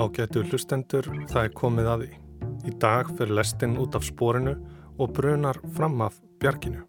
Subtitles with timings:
[0.00, 2.18] Ágætu hlustendur, það er komið að því.
[2.64, 4.54] Í dag fyrir lestin út af spórinu
[4.96, 6.86] og brunar fram af bjarginu.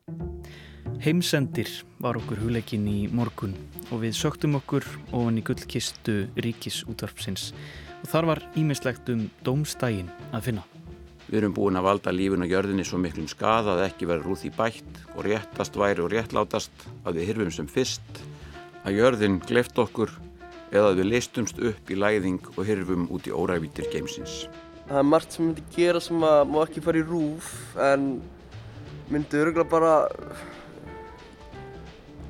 [1.03, 1.67] Heimsendir
[1.99, 3.57] var okkur hugleikin í morgun
[3.89, 7.49] og við söktum okkur ofan í gullkistu ríkis útvarpsins
[7.99, 10.65] og þar var ímislegt um dómstægin að finna.
[11.27, 14.47] Við erum búin að valda lífun og jörðinni svo miklum skada að ekki vera rúð
[14.47, 18.23] í bætt og réttast væri og réttlátast að við hyrfum sem fyrst,
[18.87, 20.15] að jörðin gleft okkur
[20.71, 24.45] eða að við leistumst upp í læðing og hyrfum út í órævítir geimsins.
[24.87, 28.07] Það er margt sem myndi gera sem að má ekki fara í rúf en
[29.11, 29.93] myndi öruglega bara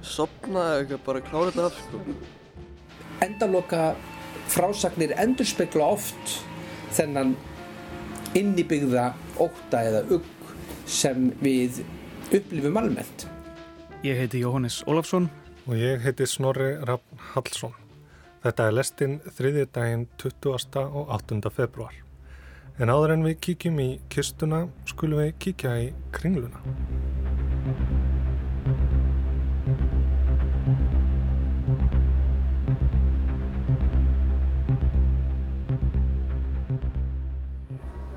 [0.05, 2.01] sopna eða eitthvað bara klára þetta af sko.
[3.21, 3.81] Endaloka
[4.51, 6.37] frásagnir endurspegla oft
[6.97, 7.35] þennan
[8.37, 10.49] innibyggða óta eða ugg
[10.89, 11.83] sem við
[12.31, 13.27] upplifum almennt.
[14.05, 15.29] Ég heiti Jóhannes Ólafsson
[15.67, 17.80] og ég heiti Snorri Raffn Hallsson.
[18.41, 20.79] Þetta er lestinn þriðið daginn 20.
[20.81, 21.49] og 8.
[21.53, 21.93] februar.
[22.81, 26.57] En áður en við kíkjum í kistuna skulum við kíkja í kringluna.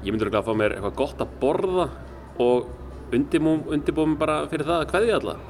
[0.01, 1.91] Ég myndur ekki að fá mér eitthvað gott að borða
[2.41, 5.41] og undirbúum bara fyrir það að hvaðið alla,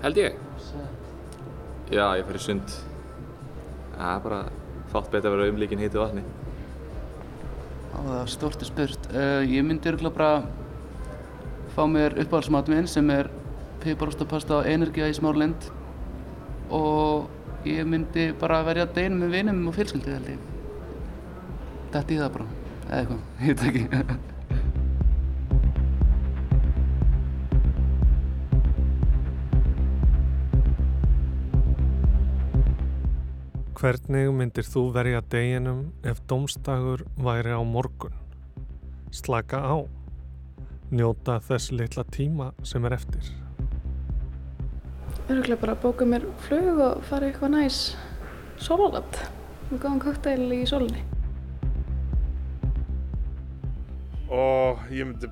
[0.00, 0.44] held ég.
[1.92, 2.80] Já, ég fyrir sund.
[3.98, 4.40] Það er bara
[4.92, 6.22] fátt betur að vera umlíkin hítu vatni.
[7.90, 9.10] Á, það er stort og spurt.
[9.10, 10.30] Uh, ég myndi örgulega bara
[11.74, 13.30] fá mér uppáhaldsmatum minn sem er
[13.82, 15.68] piparostapasta og energia í smárlind
[16.74, 20.48] og ég myndi bara verja deginum með vinum og fjölskyldu held ég.
[21.92, 22.50] Dætt í það bara,
[22.88, 24.37] eða eitthvað, ég veit ekki.
[33.78, 38.16] Hvernig myndir þú verja deginum ef domstagur væri á morgun?
[39.14, 39.86] Slaka á.
[40.90, 43.28] Njóta þess litla tíma sem er eftir.
[45.28, 47.78] Öruglega bara bóka mér flug og fara eitthvað næs
[48.58, 49.22] sólaland.
[49.70, 51.06] Við gáðum kokteil í sólinni.
[54.26, 55.30] Og ég myndi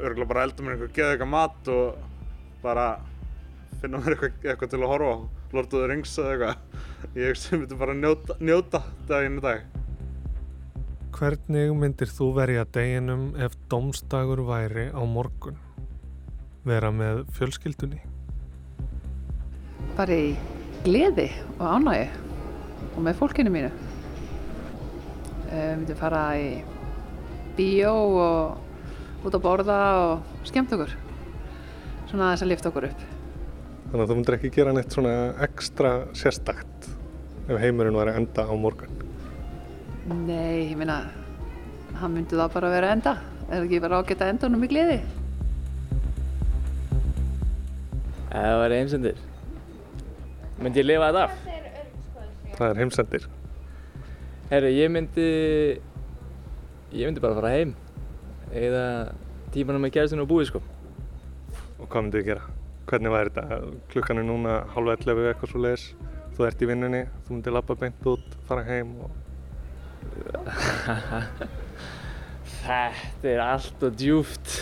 [0.00, 2.90] öruglega bara elda mér eitthvað, geða eitthvað mat og bara
[3.82, 5.43] finna mér eitthvað, eitthvað til að horfa á.
[5.54, 6.56] Lord of the Rings eða eitthvað.
[7.14, 9.62] Ég myndi bara njóta, njóta daginn í dag.
[11.14, 15.60] Hvernig myndir þú verja deginum ef domstagur væri á morgun?
[16.66, 18.00] Vera með fjölskyldunni?
[19.94, 20.34] Bara í
[20.82, 21.28] gleði
[21.60, 22.08] og ánægi
[22.90, 23.70] og með fólkinu mínu.
[25.54, 26.50] Við myndum fara í
[27.54, 30.98] bíó og út að borða og skemmt okkur.
[32.10, 33.10] Svona þess að lifta okkur upp.
[33.94, 35.10] Þannig að þú myndir ekki gera neitt svona
[35.44, 36.86] ekstra sérstakt
[37.46, 38.90] ef heimurinn var að enda á morgun?
[40.10, 40.96] Nei, ég meina,
[42.00, 43.12] hann myndi þá bara vera að enda.
[43.44, 44.96] Er það ekki bara ágætt að enda honum í gleði?
[48.32, 49.22] Það var heimsendir.
[50.58, 51.38] Myndi ég lifa þetta af?
[52.58, 53.30] Það er heimsendir.
[54.50, 55.28] Herru, ég myndi,
[56.98, 57.78] ég myndi bara fara heim.
[58.50, 58.84] Eða
[59.54, 60.64] tímanum með kærastinu og búið, sko.
[61.78, 62.53] Og hvað myndið þið gera?
[62.84, 63.58] Hvernig væri þetta?
[63.92, 65.84] Klukkan er núna halva 11 eitthvað svo leiðis.
[66.34, 69.10] Þú ert í vinnunni, þú myndir lappa beint út, fara heim og...
[72.64, 74.58] Þetta er allt og djúft.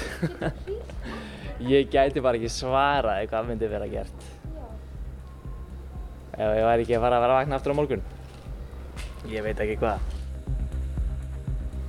[1.73, 4.29] ég gæti bara ekki svaraði hvað myndi vera gert.
[6.33, 8.07] Ef ég væri ekki að fara að vera að vakna aftur á morgun.
[9.31, 10.07] Ég veit ekki hvað.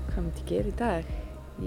[0.09, 1.13] Hvað myndi ég gera í dag?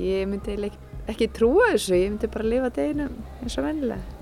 [0.01, 4.16] Ég myndi ekki, ekki trúa þessu, ég myndi bara lifa deginum eins og vennilega.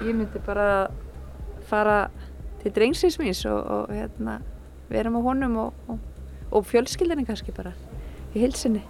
[0.00, 0.88] Ég myndi bara
[1.68, 2.08] fara
[2.62, 4.38] til drengsins míns og, og hérna,
[4.88, 5.98] vera með honum og, og,
[6.56, 7.74] og fjölskyldinni kannski bara
[8.32, 8.80] í hilsinni.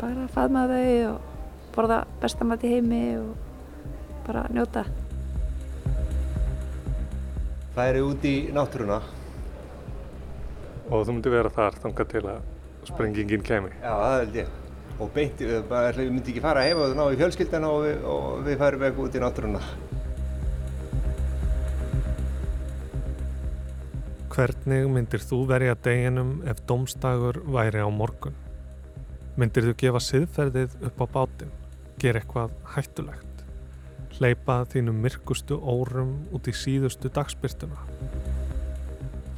[0.00, 3.34] Bara faðma þau og borða bestamæti heimi og
[4.28, 4.86] bara njóta.
[7.74, 9.02] Færi út í náttúruna.
[10.90, 12.40] Og þú myndi vera þar þanga til að
[12.86, 13.74] sprengingin kemi?
[13.82, 14.59] Já, það held ég.
[15.00, 18.60] Og beint, við myndi ekki fara heima og ná í fjölskyldina og við, og við
[18.60, 19.62] færum eitthvað út í náttúruna.
[24.30, 28.36] Hvernig myndir þú verja deginum ef domstagur væri á morgun?
[29.40, 31.54] Myndir þú gefa siðferðið upp á bátinn?
[32.00, 33.44] Gera eitthvað hættulegt?
[34.18, 37.80] Hleypa þínum myrkustu órum út í síðustu dagspyrtuna?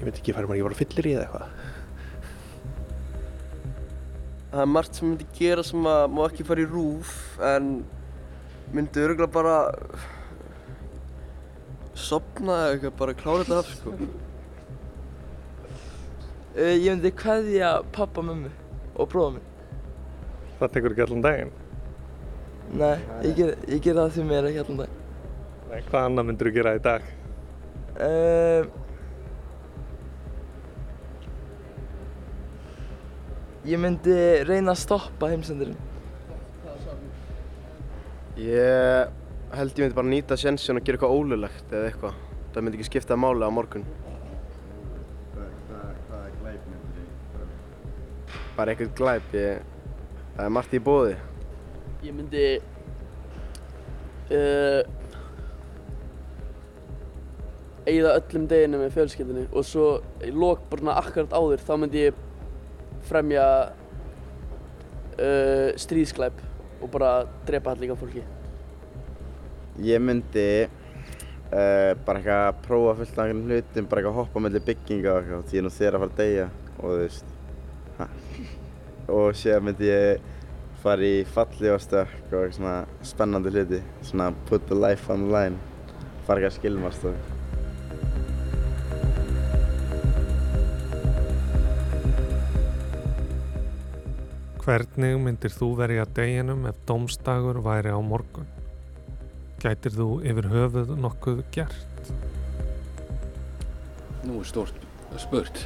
[0.00, 1.71] Ég veit ekki, færum að ég var að fyllir í eða eitthvað.
[4.52, 7.12] Það er margt sem myndi gera sem að má ekki fara í rúf
[7.48, 7.68] en
[8.76, 9.54] myndi öruglega bara
[11.96, 13.94] sopna eða eitthvað, bara klára þetta af sko.
[16.52, 18.52] Uh, ég myndi kveðja pappa, mömmu
[18.92, 19.48] og bróða minn.
[20.60, 21.56] Það tekur ekki allan daginn.
[22.76, 22.94] Nei,
[23.24, 25.00] ég ger, ég ger það því mér ekki allan dag.
[25.70, 27.08] Nei, hvað annað myndir þú gera í dag?
[27.96, 28.68] Uh,
[33.68, 34.14] ég myndi
[34.46, 35.78] reyna að stoppa heimsendirinn.
[38.42, 39.12] Ég
[39.52, 42.16] held ég myndi bara nýta sjensin og gera eitthvað ólulegt eða eitthvað.
[42.52, 43.84] Það myndi ekki skipta máli á morgun.
[45.36, 48.40] Hvaða glæp myndir þið?
[48.56, 49.68] Bara eitthvað glæp, ég...
[50.32, 51.16] Það er margt í bóði.
[52.02, 52.46] Ég myndi
[54.32, 54.80] uh,
[57.86, 59.86] eigða öllum deginu með fjölskyldinni og svo
[60.24, 62.20] í lok bara akkurat áður þá myndi ég
[63.08, 63.46] fremja
[65.18, 66.40] uh, stríðsklæp
[66.82, 67.12] og bara
[67.46, 68.24] drepa allir líka fólki.
[69.82, 74.44] Ég myndi uh, bara eitthvað að prófa fullt af einhvern hlutum, bara eitthvað að hoppa
[74.44, 77.34] mellir bygginga og eitthvað því nú þegar að fara að deyja og þú veist
[77.98, 78.08] ha.
[79.18, 80.30] og sér myndi ég
[80.82, 85.28] fara í falli og stökk og eitthvað svona spennandi hluti svona put the life on
[85.28, 85.60] the line
[86.26, 87.31] fara ekki að skilmast og
[94.62, 98.46] Hvernig myndir þú verja deginum ef domstagur væri á morgun?
[99.62, 102.12] Gætir þú yfir höfuð nokkuð gert?
[104.22, 104.78] Nú er stórt
[105.18, 105.64] spurt.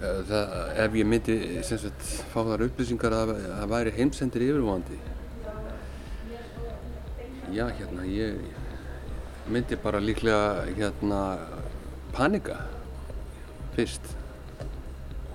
[0.00, 0.54] Það,
[0.84, 4.98] ef ég myndi sagt, fá þar upplýsingar að það væri heimsendir yfirvandi
[7.54, 8.40] já hérna ég
[9.46, 11.20] myndi bara líklega hérna
[12.12, 12.56] panika
[13.76, 14.16] fyrst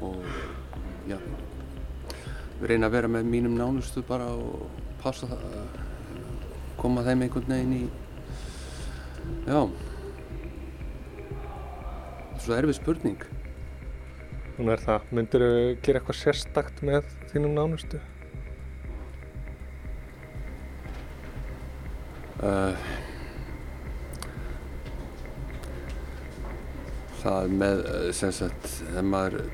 [0.01, 0.25] og
[1.07, 1.17] já
[2.67, 4.67] reyna að vera með mínum nánustu bara og
[5.03, 5.67] passa það að
[6.79, 7.83] koma þeim einhvern veginn í
[9.47, 9.61] já
[12.39, 13.27] svo erfið spurning
[14.59, 15.03] Hún er það.
[15.15, 17.99] Myndir þú gera eitthvað sérstakt með þínum nánustu?
[22.43, 22.75] Uh,
[27.21, 27.85] það með,
[28.19, 29.47] sem sagt, ef maður,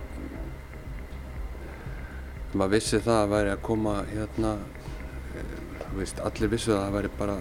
[2.56, 4.52] maður vissi það að væri að koma hérna,
[5.82, 7.38] þú veist, allir vissu það að væri bara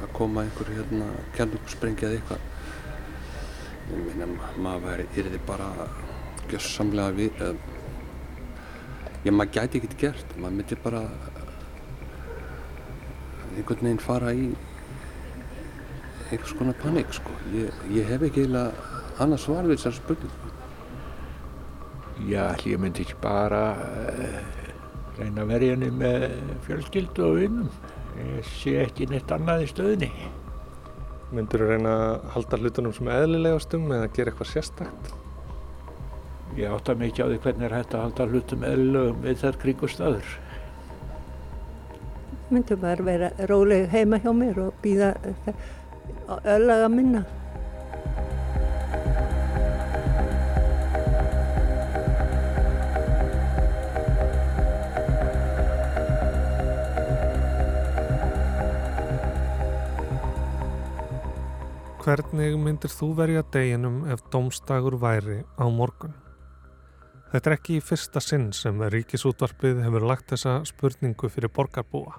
[0.00, 2.48] að koma einhver hérna, kjarnugssprengja eða eitthvað.
[3.90, 4.28] Ég meina,
[4.62, 5.68] maður væri, yrði bara
[6.50, 7.54] gjörsamlega við uh,
[9.24, 10.36] já maður gæti ekkert gert.
[10.36, 11.04] Maður myndi bara
[13.56, 14.50] einhvern veginn fara í
[16.30, 17.34] einhvers konar panik sko.
[17.54, 20.49] Ég, ég hef ekki eiginlega annað svar við þessar spurning
[22.28, 24.36] Já, ég myndi ekki bara uh,
[25.16, 26.28] reyna að verja henni með
[26.66, 27.72] fjölskyldu og vinnum
[28.20, 30.12] ég sé ekki neitt annað í stöðinni
[31.30, 35.10] Myndir þú reyna að halda hlutunum sem eðlilegastum eða gera eitthvað sérstakt?
[36.58, 39.58] Ég átta mig ekki á því hvernig er hægt að halda hlutum eðlilegum við þær
[39.62, 40.32] kringustöður.
[42.50, 45.12] Myndi bara vera róleg heima hjá mér og býða
[46.42, 47.22] öllaga minna.
[62.00, 66.14] Hvernig myndir þú verja deginum ef domstagur væri á morgun?
[67.28, 72.16] Þetta er ekki í fyrsta sinn sem Ríkisútvarpið hefur lagt þessa spurningu fyrir borgarbúa.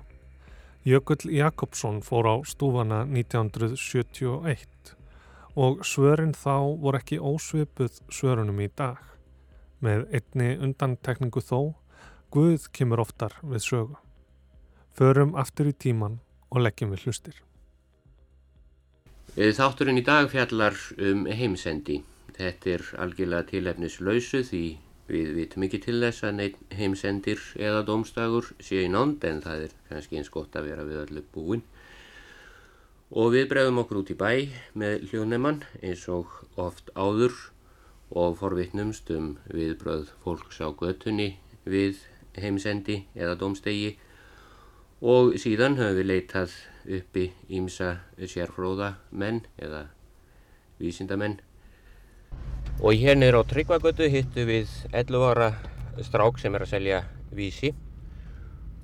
[0.86, 4.94] Jökull Jakobsson fór á stúfana 1971
[5.58, 9.02] og svörin þá voru ekki ósvipuð svörunum í dag.
[9.82, 11.74] Með einni undantekningu þó,
[12.30, 13.98] Guð kemur oftar við sögu.
[14.94, 16.22] Förum aftur í tíman
[16.54, 17.42] og leggjum við hlustir.
[19.32, 22.02] Þátturinn í dag fjallar um heimsendi.
[22.36, 24.64] Þetta er algjörlega tilefnislausu því
[25.08, 29.64] við vitum ekki til þess að neitt heimsendir eða domstagur sé í nánd en það
[29.70, 31.64] er kannski eins gott að vera við öllu búin.
[33.16, 37.40] Og við bregðum okkur út í bæ með hljónemann eins og oft áður
[38.12, 42.04] og forvittnumst um viðbröð fólks á göttunni við
[42.36, 43.96] heimsendi eða domstegi
[45.02, 46.52] og síðan höfum við leitað
[46.86, 49.88] uppi ímsa sérfróða menn eða
[50.82, 51.40] vísindamenn.
[52.82, 55.50] Og hérna er á Tryggvagötu hittu við 11 ára
[56.06, 57.02] strák sem er að selja
[57.34, 57.74] vísi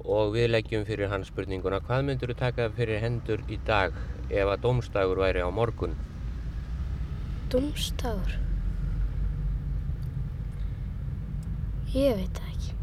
[0.07, 3.93] og við leggjum fyrir hans spurninguna hvað myndur þú taka fyrir hendur í dag
[4.29, 5.95] ef að domstagur væri á morgun?
[7.53, 8.37] Domstagur?
[11.93, 12.75] Ég veit ekki.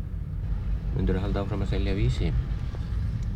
[0.94, 2.32] Myndur þú halda áfram að selja vísi?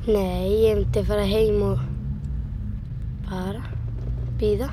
[0.06, 1.80] Nei, ég myndi fara heim og
[3.26, 3.64] bara
[4.38, 4.68] býða.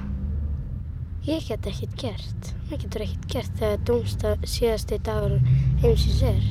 [1.25, 2.51] Ég get ekkert gert.
[2.69, 5.39] Það getur ekkert gert þegar dómstað síðasti dagur
[5.81, 6.43] heimsins er.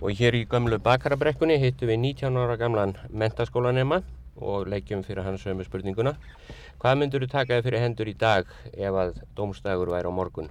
[0.00, 4.00] Og hér í gömlu bakarabrekkunni hittum við 19 ára gamlan mentaskólanema
[4.40, 6.14] og leggjum fyrir hans sömu spurninguna.
[6.80, 10.48] Hvað myndur þú taka þið fyrir hendur í dag ef að dómstagur væri á morgun?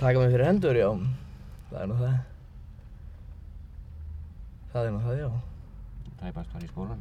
[0.00, 0.90] Taka mig fyrir hendur, já.
[1.70, 2.31] Það er nú það.
[4.72, 5.28] Það er nú það, já.
[6.18, 7.00] Það er bara að stara í skólan.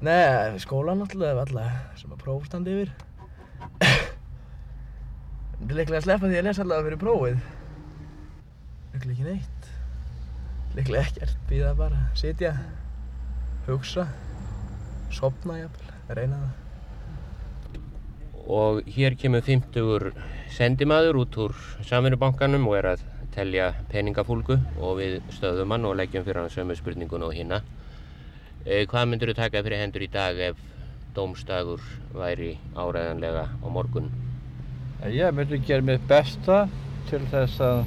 [0.00, 2.90] Nei, skólan náttúrulega alltaf sem að prófstandi yfir.
[5.60, 7.42] Það er líklega að sleppa því að lesa allavega fyrir prófið.
[8.94, 9.68] Líklega ekki neitt.
[10.78, 11.36] Líklega ekkert.
[11.50, 12.52] Býða bara, sitja,
[13.68, 14.06] hugsa,
[15.14, 16.56] sopna jafnvel, reyna það.
[18.50, 20.10] Og hér kemur 50
[20.56, 21.54] sendimaður út úr
[21.86, 23.04] samverjubankanum og er að
[23.40, 27.62] telja peningafúlgu og við stöðum hann og leggjum fyrir hann sömu spurningun og hinna.
[28.66, 30.58] Eh, hvað myndur þú taka fyrir hendur í dag ef
[31.16, 31.80] dómstagur
[32.12, 34.10] væri áræðanlega á morgun?
[35.08, 36.66] Ég myndi gera mitt besta
[37.08, 37.84] til þess að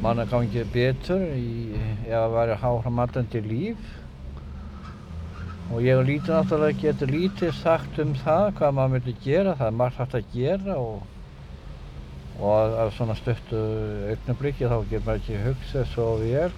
[0.00, 1.74] manna gangi betur í
[2.06, 3.88] ef að væri háframandandi líf
[5.70, 9.76] og ég lítið náttúrulega getur lítið sagt um það hvað maður myndi gera, það er
[9.82, 11.19] margt hægt að gera og
[12.38, 13.58] og af svona stöttu
[14.12, 16.52] augnabliki þá getur maður ekki hugsað svo vel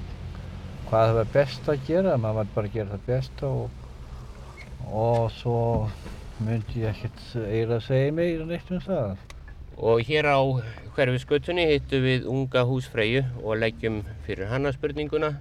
[0.93, 3.71] hvað það var best að gera, maður var bara að gera það besta og,
[4.93, 5.61] og svo
[6.43, 9.14] myndi ég ekkert eiginlega segja meira neitt um það.
[9.83, 10.41] Og hér á
[10.93, 15.33] hverfisgötunni hittum við unga húsfreyju og leggjum fyrir hana spurninguna.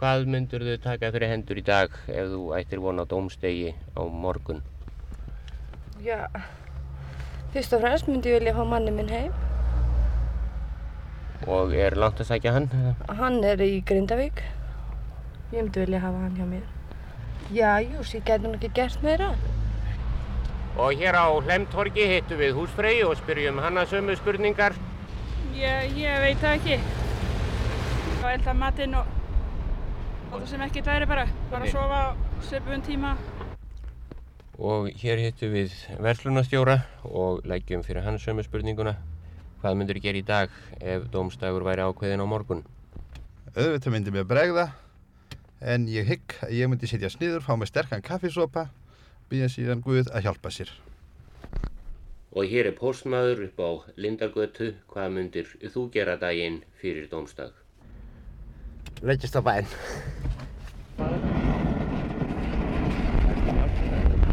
[0.00, 4.00] Hvað myndur þau taka fyrir hendur í dag ef þú ættir vona á dómstegi á
[4.08, 4.64] morgun?
[6.00, 6.24] Já,
[7.52, 9.49] fyrst og fremst myndi ég vilja fá manni minn heim.
[11.48, 12.68] Og er langt að sækja hann?
[13.08, 14.42] Hann er í Grindavík.
[15.52, 16.66] Ég myndi vilja hafa hann hjá mér.
[17.50, 19.30] Já, jú, sér gæti hann ekki gert meira.
[20.78, 24.76] Og hér á Hlemtorgi hittum við húsfreyju og spyrjum hana sömu spurningar.
[25.56, 26.78] Ég, ég veit það ekki.
[28.20, 29.08] Og elda matinn og,
[30.30, 31.26] og það sem ekkert væri bara.
[31.50, 31.72] Bara Ok.
[31.72, 32.16] sofa á
[32.46, 33.16] svipun tíma.
[34.60, 35.72] Og hér hittum við
[36.04, 38.94] verslunarstjóra og leggjum fyrir hann sömu spurninguna.
[39.60, 42.62] Hvað myndur þú gera í dag ef dómstagur væri ákveðin á morgun?
[43.52, 44.70] Auðvitað myndi mér bregða
[45.60, 48.70] en ég hygg að ég myndi setja sniður, fá mig sterkan kaffisopa,
[49.28, 50.72] býða síðan Guð að hjálpa sér.
[52.32, 54.70] Og hér er postmaður upp á Lindargötu.
[54.88, 57.52] Hvað myndir þú gera daginn fyrir dómstag?
[59.04, 59.68] Leggjast á bæinn.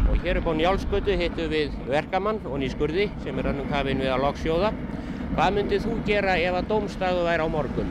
[0.08, 4.14] Og hér upp á Njálsgötu hittum við verkamann og nýskurði sem er annum kafinn við
[4.14, 4.72] að lokksjóða.
[5.38, 7.90] Hvað myndir þú gera ef að dómstagu væri á morgun?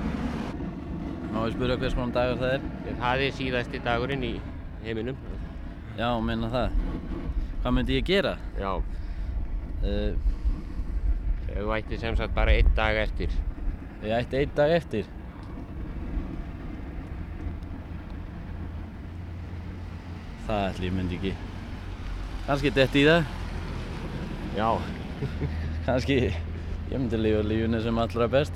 [1.31, 2.65] Má ég spyrja hvers konar dagur það er?
[2.99, 4.31] Það er síðasti dagurinn í
[4.83, 5.19] heiminum.
[5.95, 6.75] Já, meina það.
[7.63, 8.33] Hvað myndi ég gera?
[8.59, 8.73] Já.
[9.79, 10.17] Uh,
[11.47, 13.31] Ef þú ætti sem sagt bara einn dag eftir.
[14.03, 15.07] ég ætti einn dag eftir.
[20.47, 21.33] Það ætli ég myndi ekki.
[22.47, 23.31] Kanski detti í það.
[24.59, 24.69] Já.
[25.87, 26.19] Kanski
[26.91, 28.53] ég myndi lifa lífinu sem allra best.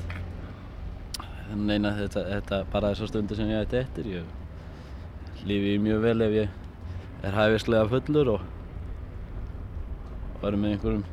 [1.52, 4.06] Þannig að þetta, þetta bara þessar stundir sem ég ætti eftir.
[4.08, 6.48] Ég lifi mjög vel ef ég
[7.28, 8.42] er hæfislega fullur og
[10.48, 11.04] er með einhverjum,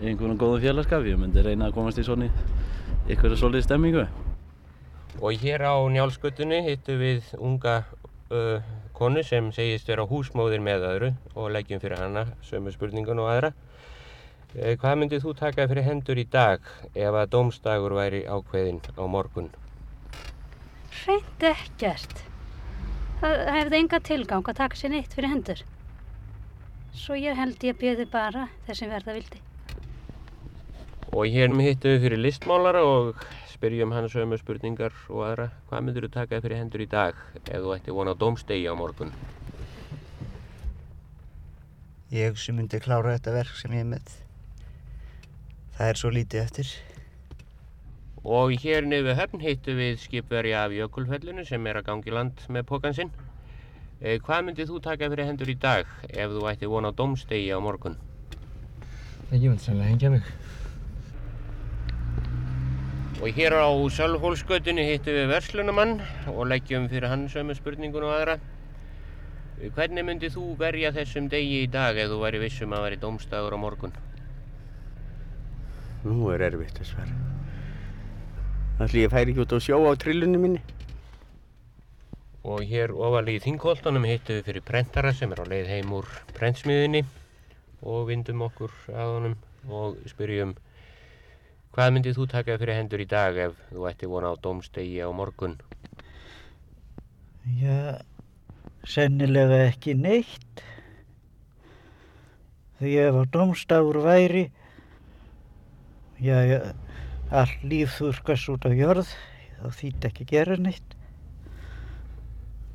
[0.00, 1.04] í einhverjum góðum félagskap.
[1.06, 2.30] Ég myndi reyna að komast í svona
[3.08, 4.06] einhverja svolítið stemmingu.
[5.20, 7.82] Og hér á Njálsgötunni hittum við unga
[8.32, 8.64] uh,
[8.96, 13.52] konu sem segist vera húsmóðir með öðru og leggjum fyrir hana sömu spurningun og aðra.
[14.52, 19.04] Uh, hvað myndið þú taka fyrir hendur í dag ef að dómstagur væri ákveðinn á
[19.08, 19.46] morgun?
[20.92, 22.18] Hreint ekkert.
[23.22, 25.62] Það hefði enga tilgang að taka sér neitt fyrir hendur.
[26.92, 29.40] Svo ég held ég bjöði bara þessum verða vildi.
[31.16, 33.22] Og hér hittum við fyrir listmálara og
[33.54, 35.46] spyrjum hann sömu spurningar og aðra.
[35.70, 37.16] Hvað myndir þú taka fyrir hendur í dag
[37.46, 39.16] ef þú ætti vona á dómstegi á morgun?
[42.12, 44.21] Ég sem myndi klára þetta verk sem ég er með.
[45.76, 46.72] Það er svo lítið eftir.
[48.22, 52.44] Og hér niður við höfn hittum við skipverja af Jökulfellinu sem er að gangi land
[52.52, 53.10] með pókan sinn.
[54.02, 57.50] Eh, hvað myndið þú taka fyrir hendur í dag ef þú ætti vona á dómstegi
[57.50, 57.96] á morgun?
[59.32, 60.30] Ég myndi sannlega hengja mig.
[63.22, 66.00] Og hér á Sölvhólsgötunni hittum við verslunumann
[66.30, 68.38] og leggjum fyrir hann sömu spurningun og aðra.
[69.58, 73.02] Eh, Hvernig myndið þú verja þessum degi í dag ef þú væri vissum að væri
[73.02, 73.94] dómstagur á morgun?
[76.02, 77.16] Nú er erfitt að svara.
[78.82, 80.62] Ætli ég færi ekki út á sjó á trillunni minni.
[82.42, 86.08] Og hér ofalega í Þingholtunum hittum við fyrir prentara sem er á leið heim úr
[86.34, 87.04] prentsmiðinni
[87.82, 89.36] og vindum okkur að honum
[89.70, 90.56] og spyrjum
[91.72, 95.08] hvað myndið þú taka fyrir hendur í dag ef þú ætti vona á dómstegi á
[95.14, 95.54] morgun?
[97.58, 98.02] Já,
[98.86, 100.62] sennilega ekki neitt.
[102.78, 104.44] Því ef á dómstafur væri,
[106.22, 106.38] já,
[107.32, 109.12] all líf þurkast út á jörð,
[109.60, 110.96] þá þýtti ekki gera neitt.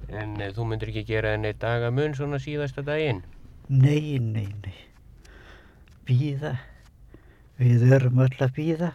[0.08, 3.24] En eh, þú myndir ekki gera enn eitt dagamun svona síðasta daginn?
[3.68, 4.77] Nei, nei, nei.
[6.08, 6.56] Býða.
[7.60, 8.94] Við erum öll að býða.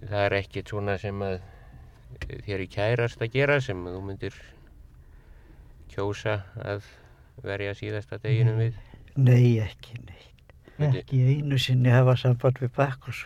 [0.00, 1.40] Það er ekkert svona sem að
[2.46, 4.38] þér er kærast að gera sem þú myndir
[5.92, 6.86] kjósa að
[7.44, 8.80] verja síðasta deginum við?
[9.16, 10.35] Nei, ekki neitt.
[10.78, 13.22] Ekki einu sinni hafa samband við Bakkus.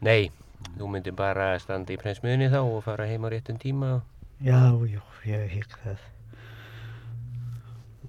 [0.00, 0.30] Nei,
[0.78, 3.98] þú myndir bara standa í prensmiðinni þá og fara heim á réttum tíma
[4.40, 5.98] Já, jú, ég hygg það.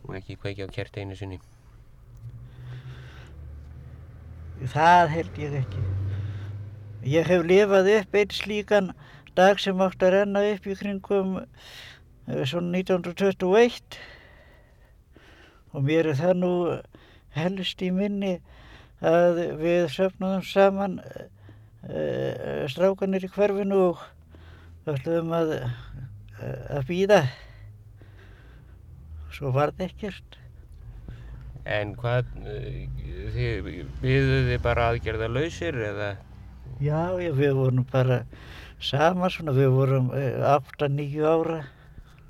[0.05, 1.39] og ekki kveikja á kert einu sinni.
[4.73, 5.83] Það held ég ekki.
[7.09, 8.89] Ég hef lifað upp einn slíkan
[9.37, 13.99] dag sem átt að renna upp í kringum eh, svona 1921
[15.71, 16.51] og mér er það nú
[17.35, 18.37] helst í minni
[19.05, 24.03] að við söfnaðum saman uh, strákanir í hverfinu og
[24.89, 27.21] ætluðum að, uh, að býða.
[29.35, 30.39] Svo var það ekkert.
[31.69, 32.87] En hvað, eh,
[33.35, 33.67] þið
[34.01, 36.07] byggðu þið bara aðgerða lausir eða?
[36.81, 38.23] Já, já, við vorum bara
[38.81, 41.59] saman svona, við vorum 8-9 ára.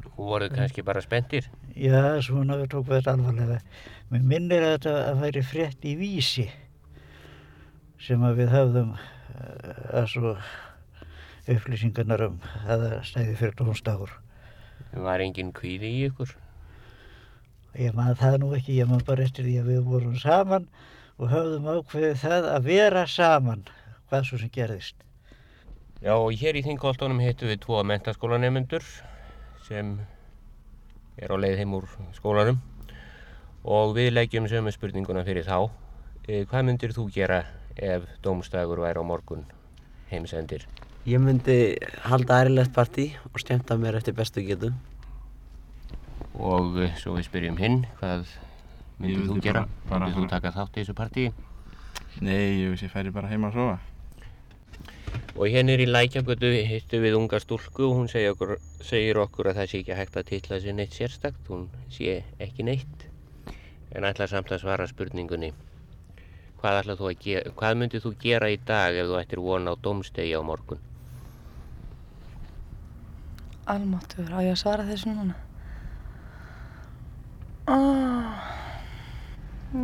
[0.04, 1.48] Þú voruð kannski bara spenntir?
[1.80, 3.60] Já, svona við tókum þetta alvarlega.
[4.12, 6.50] Mér minnir að þetta að væri frétt í vísi
[8.04, 10.34] sem að við höfðum uh, að svo
[11.56, 14.12] upplýsingarnar um að það stæði fyrir dónstagur.
[14.92, 16.36] Var enginn kvíði í ykkur?
[17.80, 20.68] Ég maður það nú ekki, ég maður bara eftir því að við vorum saman
[21.16, 23.66] og höfðum ákveðið það að vera saman,
[24.12, 25.04] hvað svo sem gerðist.
[26.04, 28.84] Já, og hér í Þingholtunum hittum við tvo mentaskólanemundur
[29.68, 30.00] sem
[31.20, 32.60] er á leið heim úr skólanum
[33.64, 35.70] og við leggjum sömu spurninguna fyrir þá.
[36.28, 37.42] Eh, Hvað myndir þú gera
[37.76, 39.44] ef dómstagur væri á morgun
[40.12, 40.66] heimsendir?
[41.08, 44.72] Ég myndi halda ærilegt partí og skemmta mér eftir bestu getu.
[46.40, 48.28] Og eh, svo við spyrjum hinn, hvað
[49.00, 49.64] myndir þú myndi gera?
[49.66, 51.32] bara- bara- myndir þú taka þátt í þessu partíi?
[52.22, 53.80] Nei, ég veist ég færi bara heima að sofa.
[55.38, 59.52] Og hérna er í lækjagötu hittu við unga stúlku og hún segir okkur, segir okkur
[59.52, 63.06] að það sé ekki hægt að titla sér neitt sérstakt, hún sé ekki neitt.
[63.94, 65.54] En ætlar samt að svara spurningunni.
[66.60, 66.92] Hvað,
[67.56, 70.82] hvað myndir þú gera í dag ef þú ættir vona á dómstegi á morgun?
[73.70, 75.38] Almáttur, á ég að svara þessu núna?
[77.70, 78.48] Oh,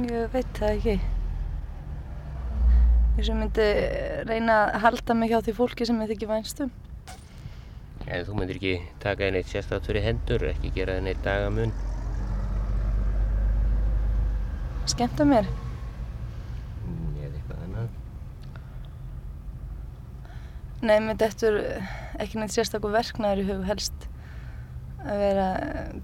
[0.02, 1.15] ég veit það ekki.
[3.16, 3.66] Ég sem myndi
[4.28, 6.72] reyna að halda mig hjá því fólki sem ég þykir vænstum.
[8.06, 11.72] En þú myndir ekki taka þér neitt sérstakt fyrir hendur, ekki gera þér neitt dagamun?
[14.92, 15.48] Skemmta mér.
[16.84, 17.90] Mm, Eða eitthvað annað?
[20.86, 21.62] Nei, mér dettur
[22.20, 24.10] ekki neitt sérstakur verknaður í hug helst
[25.06, 25.48] að vera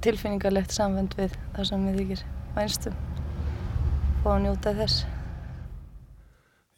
[0.06, 2.96] tilfinningarlegt samvend við það sem ég þykir vænstum
[4.24, 5.04] og að njóta þess.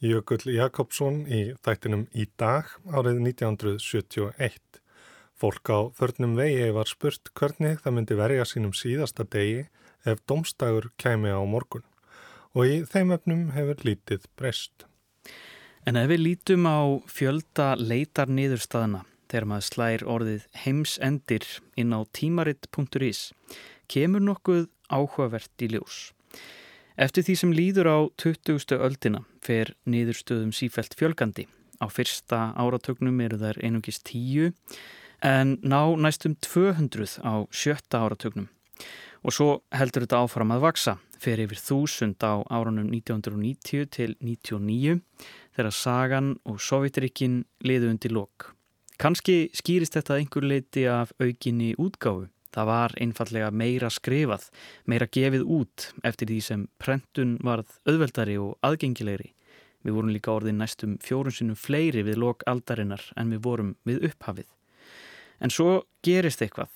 [0.04, 4.58] Jökull Jakobsson í þættinum Í dag árið 1971.
[5.32, 9.62] Fólk á þörnum vegi var spurt hvernig það myndi verja sínum síðasta degi
[10.04, 11.86] ef domstagur kæmi á morgun
[12.52, 14.84] og í þeim efnum hefur lítið breyst.
[15.88, 21.48] En ef við lítum á fjölda leitar niðurstaðna þegar maður slær orðið heimsendir
[21.80, 23.30] inn á tímaritt.is
[23.88, 26.12] kemur nokkuð áhugavert í ljós.
[26.94, 28.76] Eftir því sem líður á 20.
[28.78, 31.48] öldina fer niðurstöðum sífælt fjölgandi.
[31.82, 34.52] Á fyrsta áratögnum eru þær einungis 10
[35.26, 38.46] en ná næstum 200 á sjötta áratögnum.
[39.26, 45.02] Og svo heldur þetta áfram að vaksa, fer yfir þúsund á árunum 1990 til 1999
[45.56, 48.52] þegar Sagan og Sovjetrikkin liðu undir lok.
[49.02, 52.28] Kanski skýrist þetta einhver leiti af aukinni útgáfu.
[52.54, 54.48] Það var einfallega meira skrifað,
[54.86, 59.32] meira gefið út eftir því sem prentun varð auðveldari og aðgengilegri.
[59.84, 64.06] Við vorum líka orðin næstum fjórun sinnum fleiri við lok aldarinnar en við vorum við
[64.08, 64.46] upphafið.
[65.42, 66.70] En svo gerist eitthvað.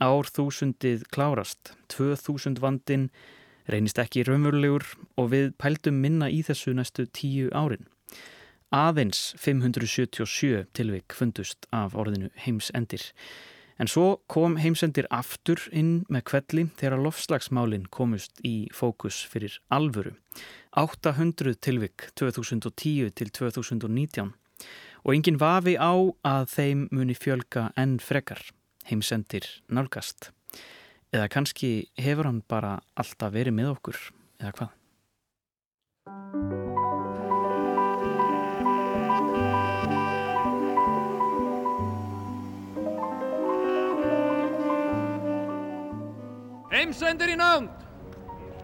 [0.00, 3.08] Ár þúsundið klárast, 2000 vandin
[3.70, 4.86] reynist ekki raunverulegur
[5.20, 7.86] og við pældum minna í þessu næstu tíu árin.
[8.74, 13.04] Aðeins 577 tilvik fundust af orðinu heimsendir.
[13.82, 20.14] En svo kom heimsendir aftur inn með kvelli þegar lofslagsmálinn komust í fókus fyrir alvöru.
[20.78, 24.34] 800 tilvik 2010 til 2019
[25.04, 25.92] og engin vafi á
[26.24, 28.40] að þeim muni fjölga enn frekar,
[28.88, 30.30] heimsendir nálgast.
[31.14, 34.00] Eða kannski hefur hann bara alltaf verið með okkur,
[34.42, 34.70] eða hvað?
[46.84, 47.70] Heimsendir í nánd!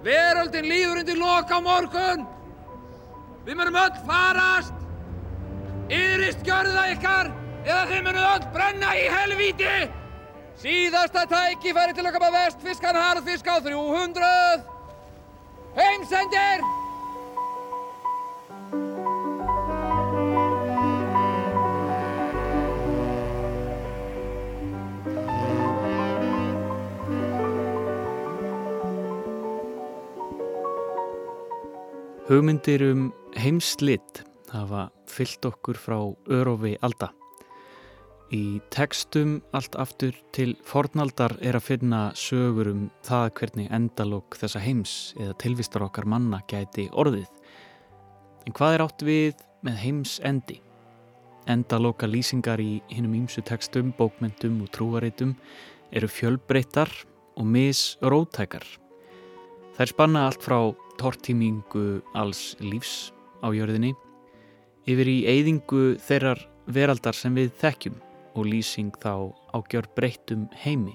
[0.04, 2.26] Veröldin líður undir loka á morgun!
[3.46, 4.74] Við munum öll farast!
[5.88, 7.30] Yðrist gjörðu það ykkar
[7.64, 9.78] eða þið munum öll brenna í helvíti!
[10.60, 14.68] Síðasta tækifæri til að koma vestfiskan harðfisk á 300!
[15.80, 16.68] Heimsendir!
[32.30, 34.20] Hugmyndir um heimslit
[34.52, 35.96] hafa fyllt okkur frá
[36.30, 37.08] örofi alda.
[38.30, 44.62] Í tekstum allt aftur til fornaldar er að finna sögur um það hvernig endalók þessa
[44.62, 47.26] heims eða tilvistar okkar manna gæti orðið.
[48.46, 50.60] En hvað er átt við með heimsendi?
[51.50, 55.34] Endalóka lýsingar í hinnum ímsu tekstum, bókmyndum og trúaritum
[55.90, 56.94] eru fjölbreyttar
[57.34, 58.62] og misrótækar.
[59.74, 60.60] Þær spanna allt frá
[61.00, 63.10] tortímingu alls lífs
[63.40, 63.94] á jörðinni
[64.88, 67.98] yfir í eyðingu þeirrar veraldar sem við þekkjum
[68.38, 70.94] og lýsing þá á gjör breyttum heimi.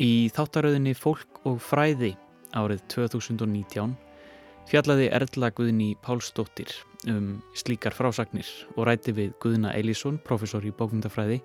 [0.00, 2.14] Í þáttaröðinni Fólk og fræði
[2.54, 3.94] árið 2019
[4.70, 6.72] fjallaði Erla Guðni Pálsdóttir
[7.10, 11.42] um slíkar frásagnir og ræti við Guðna Eilísson, professor í bókmyndafræði.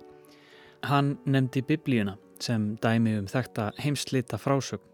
[0.87, 4.85] Hann nefndi biblíuna sem dæmi um þekta heimslita frásögn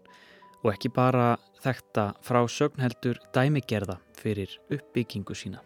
[0.64, 5.62] og ekki bara þekta frásögn heldur dæmigerða fyrir uppbyggingu sína.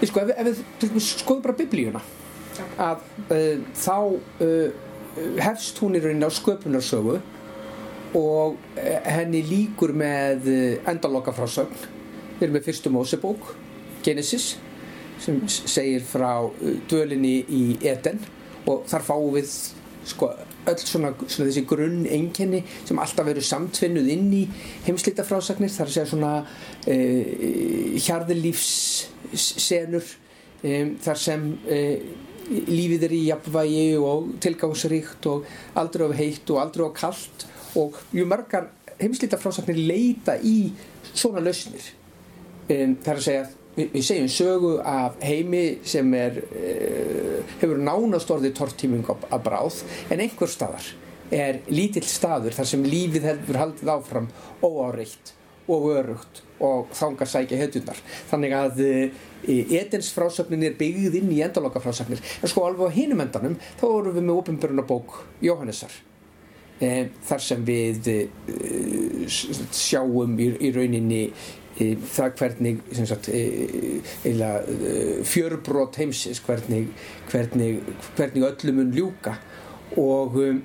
[0.00, 2.02] Ég sko, ef, við skoðum bara biblíuna
[2.80, 3.96] að uh, þá
[4.46, 4.82] uh,
[5.42, 7.18] hefst hún í rauninni á sköpunarsögu
[8.18, 10.48] og uh, henni líkur með
[10.90, 11.88] endaloka frásögn.
[12.38, 13.52] Við erum með fyrstu Mósebók,
[14.02, 14.56] Genesis,
[15.22, 16.50] sem segir frá
[16.90, 18.18] dölinni í Eden
[18.66, 19.52] og þar fáum við
[20.10, 20.32] sko
[20.70, 24.48] öll svona, svona þessi grunn enginni sem alltaf verður samtvinnuð inn í
[24.86, 26.46] heimslita frásagnir þar segja svona uh,
[28.02, 30.06] hjarðilífssenur
[30.62, 31.96] um, þar sem uh,
[32.52, 35.38] lífið er í jafnvægi og tilgangsríkt og
[35.78, 37.38] aldrei of heitt og aldrei of kallt
[37.78, 38.64] og mjög margar
[39.00, 40.72] heimslita frásagnir leita í
[41.12, 41.84] svona lausnir.
[42.70, 43.44] Um, þar að segja
[43.76, 49.82] við, við segjum sögu af heimi sem er uh, hefur nánast orðið tortíming að bráð
[50.10, 50.92] en einhver staðar
[51.32, 54.28] er lítill staður þar sem lífið hefur haldið áfram
[54.60, 55.32] óáreitt
[55.70, 57.98] og örugt og þángar sækja hötunar
[58.30, 58.80] þannig að
[59.42, 63.84] Edens frásögnin er byggð inn í endaloka frásögnir en sko alveg á hinum endanum þá
[63.88, 65.94] vorum við með ofinbörunabók Jóhannesar
[66.78, 68.18] e, þar sem við e,
[69.74, 71.24] sjáum í, í rauninni
[71.78, 73.30] það hvernig sagt,
[75.28, 76.90] fjörbrót heimsins hvernig,
[77.30, 77.80] hvernig,
[78.16, 79.36] hvernig öllum mun ljúka.
[80.00, 80.62] Og um,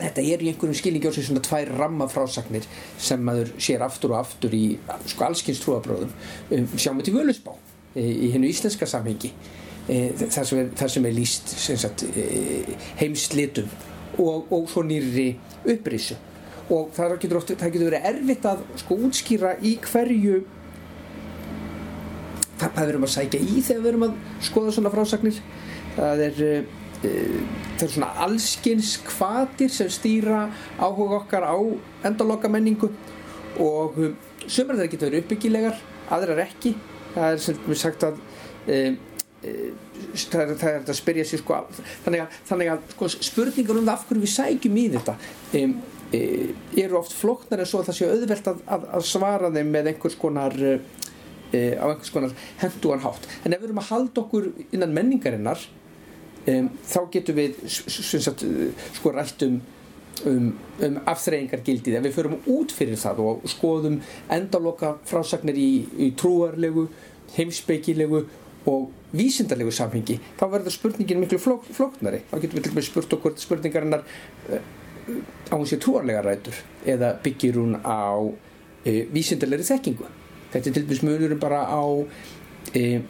[0.00, 2.66] þetta er í einhverjum skilningi á sig svona tvær ramma frásagnir
[3.00, 4.64] sem maður sér aftur og aftur í
[5.10, 7.54] sko allskynns trúabröðum um, sjáum við til Völusbá
[7.94, 9.32] e, í hennu íslenska samhengi.
[9.90, 13.70] E, þar, sem er, þar sem er líst sagt, e, heimslitum
[14.20, 15.32] og, og svo nýri
[15.68, 16.18] upprísu
[16.70, 20.40] og það getur, oft, það getur verið erfitt að sko útskýra í hverju
[22.60, 25.40] hvað við erum að sækja í þegar við erum að skoða svona frásagnir.
[25.96, 26.40] Það er
[27.00, 30.42] það er svona allskins kvatir sem stýra
[30.76, 31.56] áhuga okkar á
[32.04, 32.90] endaloka menningu
[33.60, 33.96] og
[34.44, 35.78] sömur þeir geta verið uppbyggilegar
[36.12, 36.74] aðrar ekki.
[37.14, 38.20] Það er sem við sagt að
[39.40, 41.62] það er, það er að spyrja sér sko
[42.04, 45.14] þannig að, þannig að sko, spurningar um það af hverju við sækjum í þetta
[45.56, 45.62] e,
[46.12, 49.92] eru oft flóknar en svo að það sé auðvelt að, að, að svara þeim með
[49.92, 50.56] einhvers konar
[51.50, 53.28] á einhvers konar hendugan hátt.
[53.44, 55.62] En ef við erum að halda okkur innan menningarinnar
[56.48, 58.46] Um, þá getum við sagt,
[58.96, 59.58] sko rætt um,
[60.24, 60.46] um,
[60.86, 61.98] um afþreyingargildið.
[61.98, 63.98] Ef við förum út fyrir það og skoðum
[64.32, 65.70] endaloka frásagnir í,
[66.00, 66.86] í trúarlegu,
[67.36, 68.22] heimsbeikilegu
[68.70, 72.22] og vísindarlegu samhengi þá verður spurningin miklu flók, flóknari.
[72.30, 74.06] Þá getum við spurt okkur spurningarinnar
[75.50, 80.06] á hún sé trúarlega rætur eða byggir hún á uh, vísindarlegri þekkingu
[80.52, 83.00] þetta er til dæmis munurum bara á uh,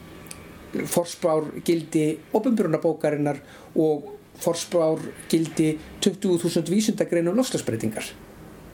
[0.87, 3.41] forspár gildi ofinbjörnabókarinnar
[3.75, 8.07] og forspár gildi 20.000 vísundagreinum lofslagsbreytingar.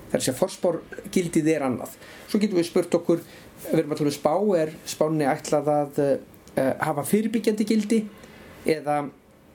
[0.07, 0.81] Það er að segja forspár
[1.12, 1.97] gildið er annað.
[2.31, 3.23] Svo getum við spurt okkur,
[3.67, 6.12] við erum alltaf með spá, er spáni ætlað að uh,
[6.85, 8.03] hafa fyrirbyggjandi gildi
[8.77, 9.01] eða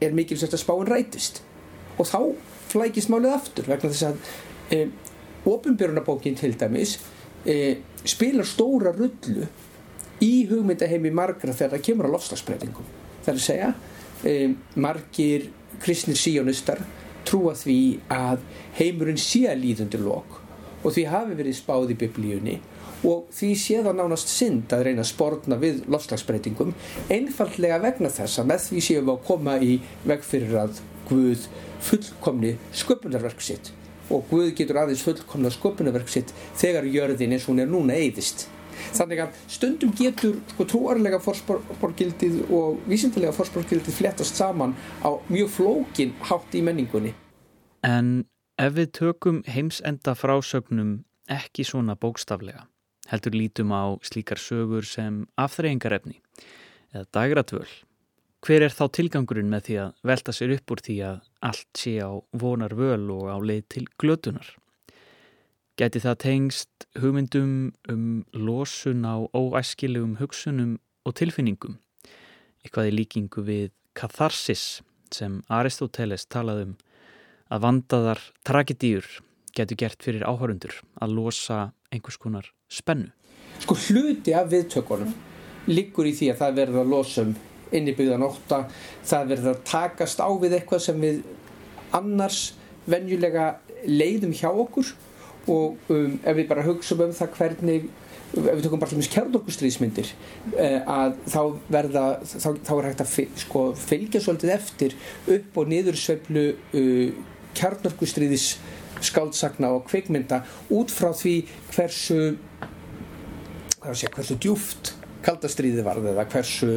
[0.01, 1.41] er mikilvægt að spáin rætist.
[2.01, 2.19] Og þá
[2.71, 4.15] flækist málið aftur vegna þess að
[4.77, 4.87] uh,
[5.51, 6.97] ofinbjörnabókin til dæmis
[7.45, 7.75] uh,
[8.07, 9.47] spilar stóra rullu
[10.21, 12.89] í hugmyndaheimi margra þegar það kemur á lofslagsbreytingum.
[13.21, 13.69] Það er að segja,
[14.77, 15.47] margir
[15.81, 16.83] kristnir síjónustar
[17.25, 17.79] trúa því
[18.11, 18.43] að
[18.77, 20.37] heimurinn sé að líðundir lok
[20.81, 22.55] og því hafi verið spáð í biblíunni
[23.07, 26.73] og því sé það nánast synd að reyna að spórna við lofslagsbreytingum
[27.13, 29.77] einfallega vegna þess að með því séum við að koma í
[30.09, 30.81] veg fyrir að
[31.11, 31.45] Guð
[31.83, 33.73] fullkomni sköpunarverk sitt
[34.11, 38.47] og Guð getur aðeins fullkomna sköpunarverk sitt þegar jörðin eins og hún er núna eyðist.
[38.95, 44.73] Þannig að stundum getur sko, trúarlega fórsporgildið og vísindilega fórsporgildið flettast saman
[45.05, 47.13] á mjög flókin hátt í menningunni.
[47.85, 48.25] En
[48.61, 52.65] ef við tökum heimsenda frásögnum ekki svona bókstaflega,
[53.11, 56.19] heldur lítum á slíkar sögur sem afþreyingarefni
[56.91, 57.69] eða dagratvöl,
[58.41, 61.93] hver er þá tilgangurinn með því að velta sér upp úr því að allt sé
[62.01, 64.47] á vonar völ og á leið til glötunar?
[65.77, 67.53] Gæti það tengst hugmyndum
[67.89, 71.77] um losun á óæskilegum hugsunum og tilfinningum,
[72.65, 74.81] eitthvað í líkingu við katharsis
[75.13, 76.75] sem Aristóteles talaði um
[77.51, 79.05] að vandaðar tragedýr
[79.53, 83.11] getur gert fyrir áhörundur að losa einhvers konar spennu.
[83.61, 85.13] Sko hluti af viðtökunum
[85.69, 87.33] liggur í því að það verður að losum
[87.71, 88.65] inn í byggðan ótta,
[89.07, 91.23] það verður að takast á við eitthvað sem við
[91.95, 92.41] annars
[92.89, 93.53] venjulega
[93.87, 94.93] leiðum hjá okkur.
[95.49, 97.89] Og um, ef við bara hugsa um það hvernig
[98.31, 100.11] ef við tökum bara svona kjarnorkustriðismyndir
[100.55, 101.41] eh, að þá
[101.73, 104.95] verða þá, þá er hægt að sko, fylgja svolítið eftir
[105.35, 107.09] upp og niður sveiflu uh,
[107.57, 108.53] kjarnorkustriðis
[109.03, 110.43] skáldsagna og kveikmynda
[110.77, 111.35] út frá því
[111.73, 112.21] hversu
[113.91, 114.93] sé, hversu djúft
[115.25, 116.71] kaldastriði var eða hversu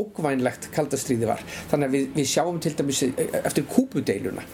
[0.00, 1.44] ógvænlegt kaldastriði var.
[1.70, 3.04] Þannig að við, við sjáum til dæmis
[3.44, 4.44] eftir kúpudeiluna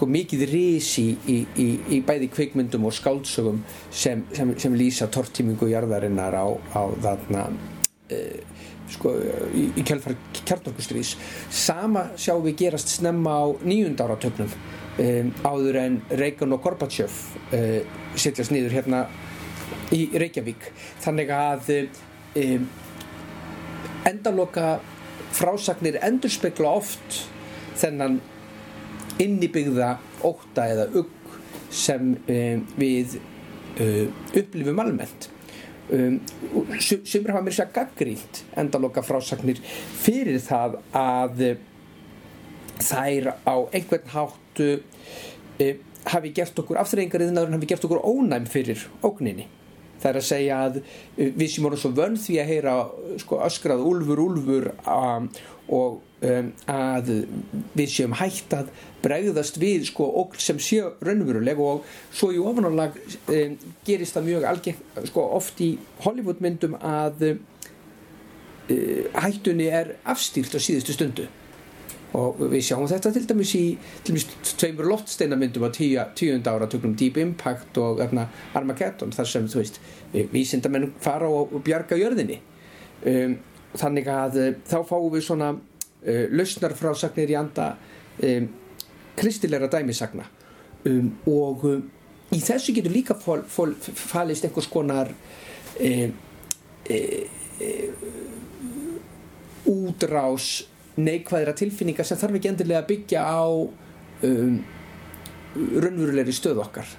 [0.00, 3.58] sko mikið risi í, í, í bæði kveikmyndum og skáldsögum
[3.92, 9.12] sem, sem, sem lýsa tortímingu jarðarinnar á, á þarna uh, sko
[9.52, 11.16] í, í kjálfar kjarnorkustrís
[11.52, 14.54] sama sjáum við gerast snemma á nýjund áratögnum
[15.04, 17.20] um, áður en Reagan og Gorbachev
[17.52, 17.80] uh,
[18.16, 19.04] setjast nýður hérna
[19.94, 20.70] í Reykjavík.
[21.02, 21.74] Þannig að
[22.36, 22.68] um,
[24.08, 24.78] endaloka
[25.34, 27.20] frásagnir endurspegla oft
[27.80, 28.18] þennan
[29.20, 31.36] innibyggða óta eða ugg
[31.70, 35.30] sem um, við uh, upplifum almennt.
[35.90, 36.20] Um,
[36.78, 39.58] sumir hafa mér sér gaggrínt endaloka frásagnir
[39.98, 41.40] fyrir það að
[42.80, 44.68] þær á einhvern háttu
[46.08, 49.48] hafi gert okkur afþreyingariðnaður hafi gert okkur ónæm fyrir ógninni
[50.00, 50.78] það er að segja að
[51.16, 52.76] við sem vorum svo vönn því að heyra
[53.22, 55.28] sko, öskrað úlfur, úlfur um,
[55.70, 57.12] og um, að
[57.78, 58.72] við séum hægt að
[59.04, 62.98] bregðast við sko okkur sem séu raunveruleg og svo í ofanálag
[63.30, 65.72] um, gerist það mjög algeng sko oft í
[66.04, 67.36] Hollywoodmyndum að uh,
[69.20, 71.28] hættunni er afstýrt á síðustu stundu
[72.18, 73.64] og við sjáum þetta til dæmis í
[74.04, 74.26] til dæmis
[74.58, 79.62] tveimur loftsteinamyndum á tíu, tíunda ára tökum Deep Impact og erna, Armageddon þar sem þú
[79.62, 79.80] veist
[80.32, 82.40] vísindamenn fara og, bjarga jörðinni.
[83.06, 83.38] Um,
[83.78, 87.70] þannig að uh, þá fáum við svona uh, lausnarfrásagnir í anda
[88.26, 88.50] um,
[89.16, 90.26] kristilegra dæmisagna.
[90.88, 91.86] Um, og um,
[92.34, 95.10] í þessu getur líka fól, fól, falist einhvers konar
[95.80, 96.10] e,
[96.86, 96.98] e,
[97.60, 97.70] e,
[99.70, 100.50] útrás
[100.98, 104.58] neikvæðra tilfinningar sem þarf ekki endilega að byggja á um,
[105.54, 106.90] raunverulegri stöð okkar.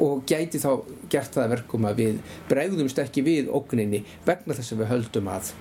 [0.00, 0.70] Og gæti þá
[1.12, 5.52] gert það verkum að við bregðumst ekki við ógninni vegna þess að við höldum að,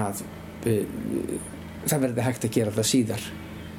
[0.00, 0.24] að
[0.70, 1.38] uh,
[1.86, 3.30] það verði hægt að gera það síðar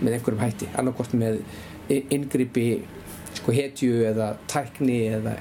[0.01, 1.43] með einhverjum hætti, annarkort með
[1.91, 2.65] ingripi
[3.37, 5.35] sko hetju eða tækni eða,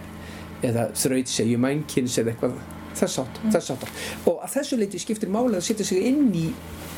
[0.67, 2.59] eða þrautsegju mænkins eða eitthvað
[3.01, 3.55] þess átt, mm.
[3.55, 3.89] þess átt
[4.31, 6.47] og að þessu leiti skiptir máli að setja sig inn í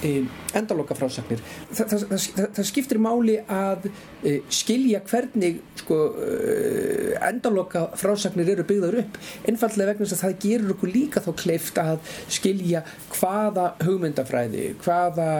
[0.02, 0.12] e,
[0.58, 7.84] endaloka frásagnir Þa, það, það, það skiptir máli að e, skilja hvernig sko, e, endaloka
[7.98, 9.18] frásagnir eru byggðar upp.
[9.48, 12.84] Einfallega vegna þess að það gerur okkur líka þá kleift að skilja
[13.16, 15.30] hvaða hugmyndafræði hvaða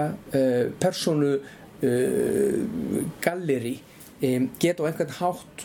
[0.82, 1.34] personu
[3.24, 3.72] galleri
[4.62, 5.64] geta á einhvern hátt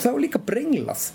[0.00, 1.10] þá líka brenglað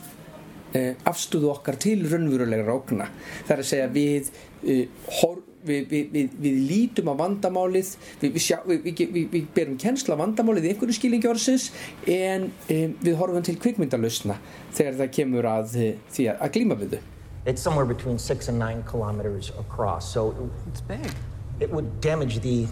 [1.10, 3.10] afstöðu okkar til raunverulegra ógna.
[3.48, 4.32] Það er að segja við
[4.64, 10.74] við, við, við, við lítum á vandamálið við, sjá, við berum kennsla á vandamálið í
[10.74, 11.70] einhverju skilningi orðsins
[12.10, 14.40] en um, við horfum til kvikmyndalösna
[14.76, 17.04] þegar það kemur að því að, að glíma við þau.
[17.46, 20.32] It's somewhere between six and nine kilometers across so
[20.72, 21.12] it's big.
[21.60, 22.68] it would damage the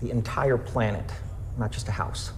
[0.00, 1.12] the entire planet
[1.58, 2.32] not just a house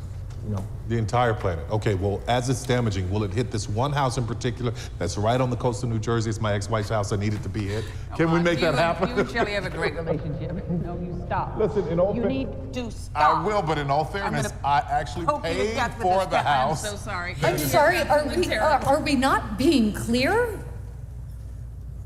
[0.49, 0.65] No.
[0.89, 1.65] The entire planet.
[1.71, 5.41] Okay, well, as it's damaging, will it hit this one house in particular that's right
[5.41, 6.31] on the coast of New Jersey?
[6.31, 7.13] It's my ex-wife's house.
[7.13, 7.85] I need it to be hit.
[8.17, 9.09] Can we make you that happen?
[9.09, 10.53] You and Shelley have a great relationship.
[10.71, 11.57] No, you stop.
[11.57, 13.41] Listen, in all You fa- need to stop.
[13.41, 16.39] I will, but in all fairness, I actually poke you to paid for this the
[16.39, 16.85] house.
[16.85, 17.37] I'm so sorry.
[17.43, 20.65] I'm sorry, are we, uh, are we not being clear?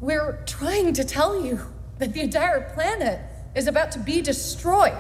[0.00, 1.61] We're trying to tell you
[1.98, 3.20] that the entire planet
[3.55, 4.94] is about to be destroyed.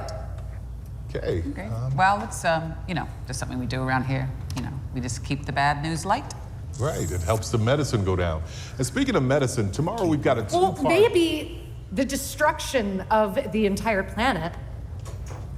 [1.14, 1.42] Okay.
[1.50, 1.68] Okay.
[1.96, 4.30] well, it's um, you know, just something we do around here.
[4.56, 6.32] You know, we just keep the bad news light.
[6.78, 8.42] Right, it helps the medicine go down.
[8.78, 10.88] And speaking of medicine, tomorrow we've got a Well, two-part...
[10.88, 14.54] maybe the destruction of the entire planet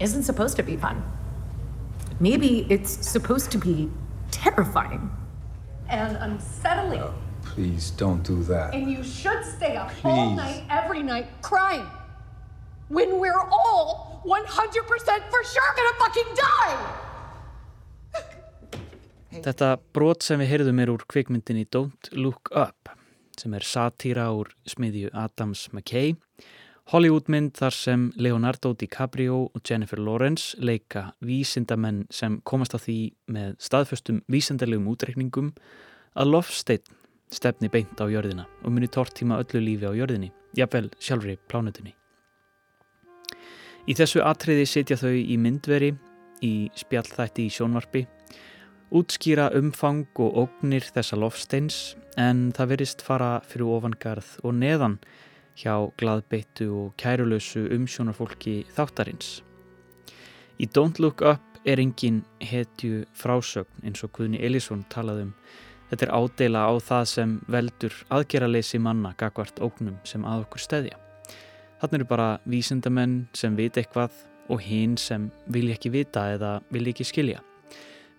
[0.01, 1.05] isn't supposed to be fun.
[2.19, 3.91] Maybe it's supposed to be
[4.31, 5.11] terrifying
[5.89, 7.03] and unsettling.
[7.45, 8.75] Please don't do that.
[8.75, 11.87] And you should stay up all night, every night, crying.
[12.89, 16.77] When we're all 100% for sure gonna fucking die!
[19.43, 22.93] Þetta brot sem við heyrðum er úr kvikmyndinni Don't Look Up
[23.41, 26.13] sem er satýra úr smiðju Adams McKay
[26.91, 32.99] Hollywoodmynd þar sem Leonardo DiCaprio og Jennifer Lawrence leika vísindamenn sem komast að því
[33.37, 35.53] með staðföstum vísindarlegum útreikningum
[36.19, 37.01] að Lofsteinn
[37.33, 41.95] stefni beint á jörðina og muni tortíma öllu lífi á jörðinni, jafnvel sjálfri plánutinni.
[43.87, 45.93] Í þessu atriði sitja þau í myndveri,
[46.43, 48.07] í spjallþætti í sjónvarpi
[48.93, 51.77] útskýra umfang og ógnir þessa lofsteins
[52.21, 54.99] en það verist fara fyrir ofangarð og neðan
[55.57, 59.41] hjá gladbeittu og kærulösu umsjónarfólki þáttarins.
[60.61, 65.37] Í Don't Look Up er engin hetju frásögn eins og Guðni Elísson talaði um.
[65.89, 71.02] Þetta er ádela á það sem veldur aðgerraleysi manna gagvart ógnum sem að okkur stedja.
[71.83, 74.15] Þannig eru bara vísindamenn sem vit eitthvað
[74.53, 77.43] og hinn sem vilja ekki vita eða vilja ekki skilja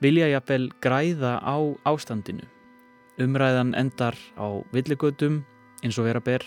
[0.03, 1.55] vilja jafnvel græða á
[1.87, 2.43] ástandinu.
[3.21, 5.43] Umræðan endar á villigötum
[5.83, 6.43] eins og vera ber,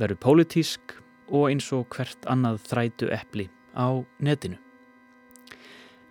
[0.00, 0.94] veru pólitísk
[1.28, 4.56] og eins og hvert annað þrætu epli á netinu.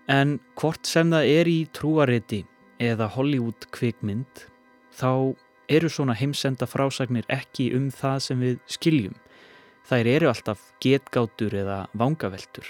[0.09, 2.43] En hvort sem það er í trúariti
[2.81, 4.45] eða Hollywood kvikmynd,
[4.93, 5.35] þá
[5.69, 9.17] eru svona heimsenda frásagnir ekki um það sem við skiljum.
[9.87, 12.67] Þær eru alltaf getgátur eða vangaveltur.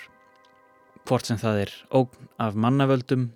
[1.08, 3.30] Hvort sem það er ógn af mannavöldum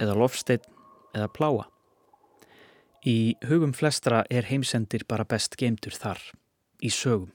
[0.00, 0.66] eða lofsteinn
[1.14, 1.66] eða pláa.
[3.06, 6.20] Í hugum flestra er heimsendir bara best geimtur þar,
[6.84, 7.30] í sögum.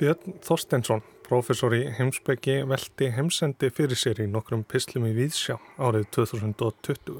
[0.00, 6.06] Björn Þorstensson, professor í heimsbyggi, veldi heimsendi fyrir sér í nokkrum pislum í Víðsjá árið
[6.16, 7.18] 2020.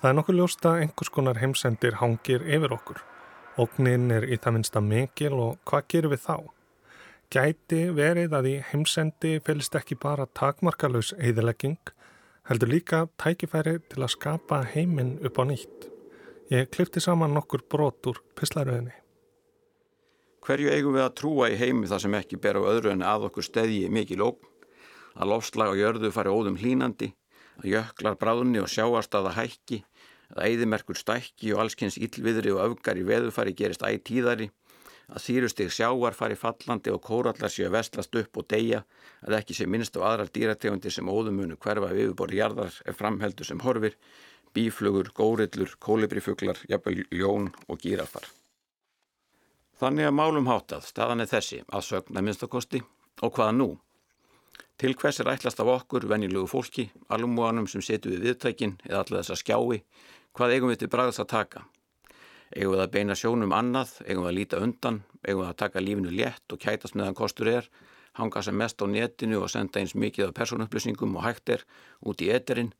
[0.00, 2.98] Það er nokkuð ljósta einhvers konar heimsendir hangir yfir okkur.
[3.62, 6.36] Ógnin er í það minnsta mikil og hvað gerum við þá?
[7.30, 11.78] Gæti verið að í heimsendi fylgst ekki bara takmarkalus eðilegging,
[12.50, 15.92] heldur líka tækifæri til að skapa heiminn upp á nýtt.
[16.50, 18.98] Ég klifti saman nokkur brot úr pislaröðinni.
[20.48, 23.26] Hverju eigum við að trúa í heimi þar sem ekki ber á öðru en að
[23.26, 24.46] okkur steðji mikil ógn,
[25.20, 27.10] að lofslag á jörðu fari óðum hlínandi,
[27.60, 29.82] að jöklar bráðunni og sjáarstaða hækki,
[30.32, 34.48] að æðimerkur stækki og allskynns illviðri og öfgar í veðufari gerist ætíðari,
[35.12, 38.86] að þýrustig sjáar fari fallandi og kórallar séu vestlast upp og deyja,
[39.28, 43.52] að ekki sé minnst á aðrar dýrategundir sem óðumunu hverfa við yfirborði jarðar er framheldur
[43.52, 44.00] sem horfir,
[44.56, 48.37] bíflugur, górillur, kólibrifuglar, jafnvel ljón og gírafar.
[49.78, 52.80] Þannig að málum hátað, staðan er þessi, að sögna minnstakosti.
[53.22, 53.66] Og hvaða nú?
[54.78, 59.20] Til hvers er ætlast af okkur, venjulegu fólki, alumúanum sem setu við viðtækin eða allir
[59.20, 59.78] þess að skjái,
[60.34, 61.62] hvað eigum við til bræðast að taka?
[62.56, 65.84] Eigum við að beina sjónum annað, eigum við að líta undan, eigum við að taka
[65.84, 67.70] lífinu létt og kætast meðan kostur er,
[68.18, 71.66] hanga sem mest á netinu og senda eins mikið af personupplýsingum og hægt er
[72.02, 72.74] út í eterinn,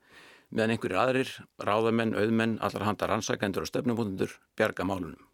[0.50, 1.32] meðan einhverjir aðrir,
[1.62, 5.27] ráðamenn, auðmenn, allar handar ansækendur og stefnumúndur bjarga málunum.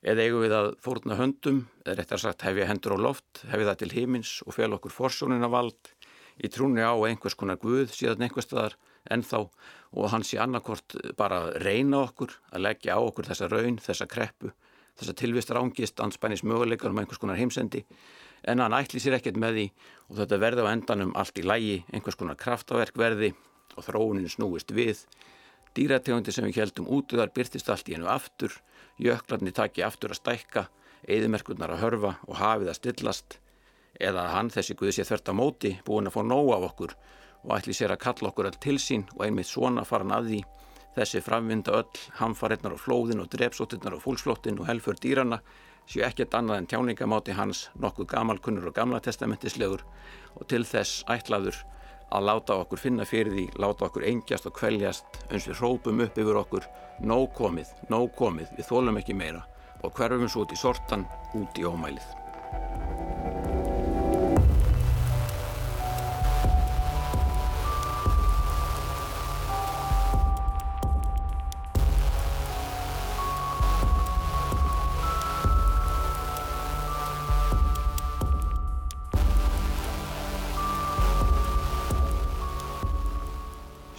[0.00, 3.80] Eða eigum við að fórna höndum, eða réttar sagt hefja hendur á loft, hefja það
[3.82, 5.92] til himins og fel okkur forsjónina vald
[6.40, 8.78] í trúni á einhvers konar guð síðan einhver staðar
[9.12, 14.08] ennþá og hann sé annarkort bara reyna okkur, að leggja á okkur þessa raun, þessa
[14.08, 14.54] kreppu,
[14.96, 17.84] þessa tilvist rángist anspænis möguleikar um einhvers konar heimsendi
[18.48, 19.66] en hann ætli sér ekkert með því
[20.08, 23.34] og þetta verði á endanum allt í lægi, einhvers konar kraftaverk verði
[23.76, 25.04] og þróunin snúist við.
[25.78, 28.52] Dýrategundi sem við heldum útuðar byrtist allt í hennu aftur,
[28.98, 30.64] jöklarni taki aftur að stækka,
[31.06, 33.38] eðimerkurnar að hörfa og hafið að stillast.
[34.00, 36.96] Eða hann þessi guði sé þvert á móti búin að fá nóg af okkur
[37.44, 40.30] og ætli sér að kalla okkur all til sín og einmitt svona fara hann að
[40.30, 40.40] því.
[40.96, 45.38] Þessi framvinda öll, hamfarinnar og flóðin og drepsóttinnar og fólksflóttin og helfur dýrana
[45.90, 49.84] séu ekkert annað en tjáningamáti hans nokkuð gamalkunnur og gamla testamentislegur
[50.34, 51.62] og til þess ætlaður
[52.10, 56.18] að láta okkur finna fyrir því, láta okkur engjast og kvæljast eins við hrópum upp
[56.18, 56.66] yfir okkur
[57.06, 59.46] nóg komið, nóg komið, við þólum ekki meira
[59.80, 61.06] og hverfum svo út í sortan,
[61.38, 63.09] út í ómælið.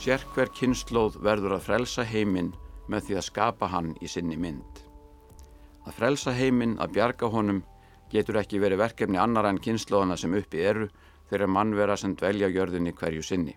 [0.01, 2.47] Sérkver kynnslóð verður að frelsa heiminn
[2.89, 4.79] með því að skapa hann í sinni mynd.
[5.85, 7.59] Að frelsa heiminn, að bjarga honum,
[8.09, 10.87] getur ekki verið verkefni annar en kynnslóðana sem uppi eru
[11.29, 13.53] þegar mannvera sem dvelja jörðinni hverju sinni.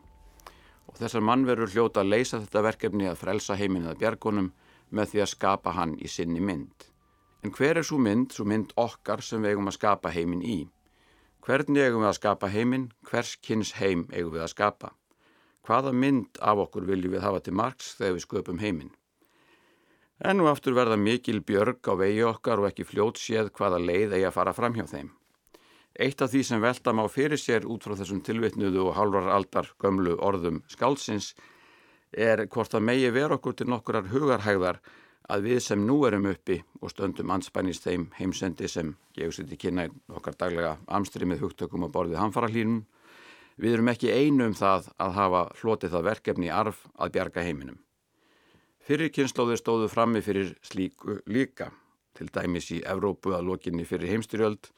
[0.85, 4.51] Og þessar mannverur hljóta að leysa þetta verkefni að frelsa heiminn að bjarga honum
[4.91, 6.91] með því að skapa hann í sinni mynd.
[7.41, 10.59] En hver er svo mynd, svo mynd okkar sem við eigum að skapa heiminn í?
[11.41, 14.93] Hvernig eigum við að skapa heiminn, hvers kynns heim eigum við að skapa?
[15.65, 18.93] Hvaða mynd af okkur viljum við hafa til margs þegar við sköpum heiminn.
[20.25, 24.15] En nú aftur verða mikil björg á vegi okkar og ekki fljót séð hvaða leið
[24.15, 25.11] eigi að fara fram hjá þeim.
[25.95, 29.69] Eitt af því sem velta má fyrir sér út frá þessum tilvitnuðu og halvar aldar
[29.79, 31.35] gömlu orðum skálsins
[32.11, 34.81] er hvort að megi vera okkur til nokkurar hugarhægðar
[35.31, 39.61] að við sem nú erum uppi og stöndum anspænist þeim heimsendi sem gefur sér til
[39.61, 42.85] kynna okkar daglega amstri með hugtökum og borðið hanfara hlínum
[43.55, 47.45] Við erum ekki einu um það að hafa hlotið það verkefni í arf að bjarga
[47.47, 47.79] heiminum.
[48.85, 51.71] Fyrir kynnslóðir stóðu frammi fyrir slíku líka,
[52.19, 54.69] til dæmis í Evrópu að lokinni fyrir heimstyrjöld,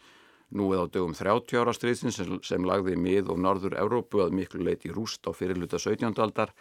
[0.54, 4.36] nú eða á dögum 30 ára stríðsin sem, sem lagði mið og norður Evrópu að
[4.38, 6.12] miklu leiti rúst á fyrirluta 17.
[6.22, 6.52] aldar,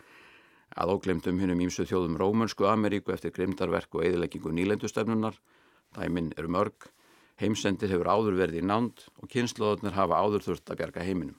[0.73, 5.37] að óglemdum hinnum ímsu þjóðum Rómunsku Ameríku eftir grimdarverk og eðileggingu nýlendustöfnunar,
[5.99, 6.89] dæmin eru mörg,
[7.37, 11.37] heimsendir hefur áður verið í nánd og kynnslóðunar hafa áður þurft að bjarga heiminum.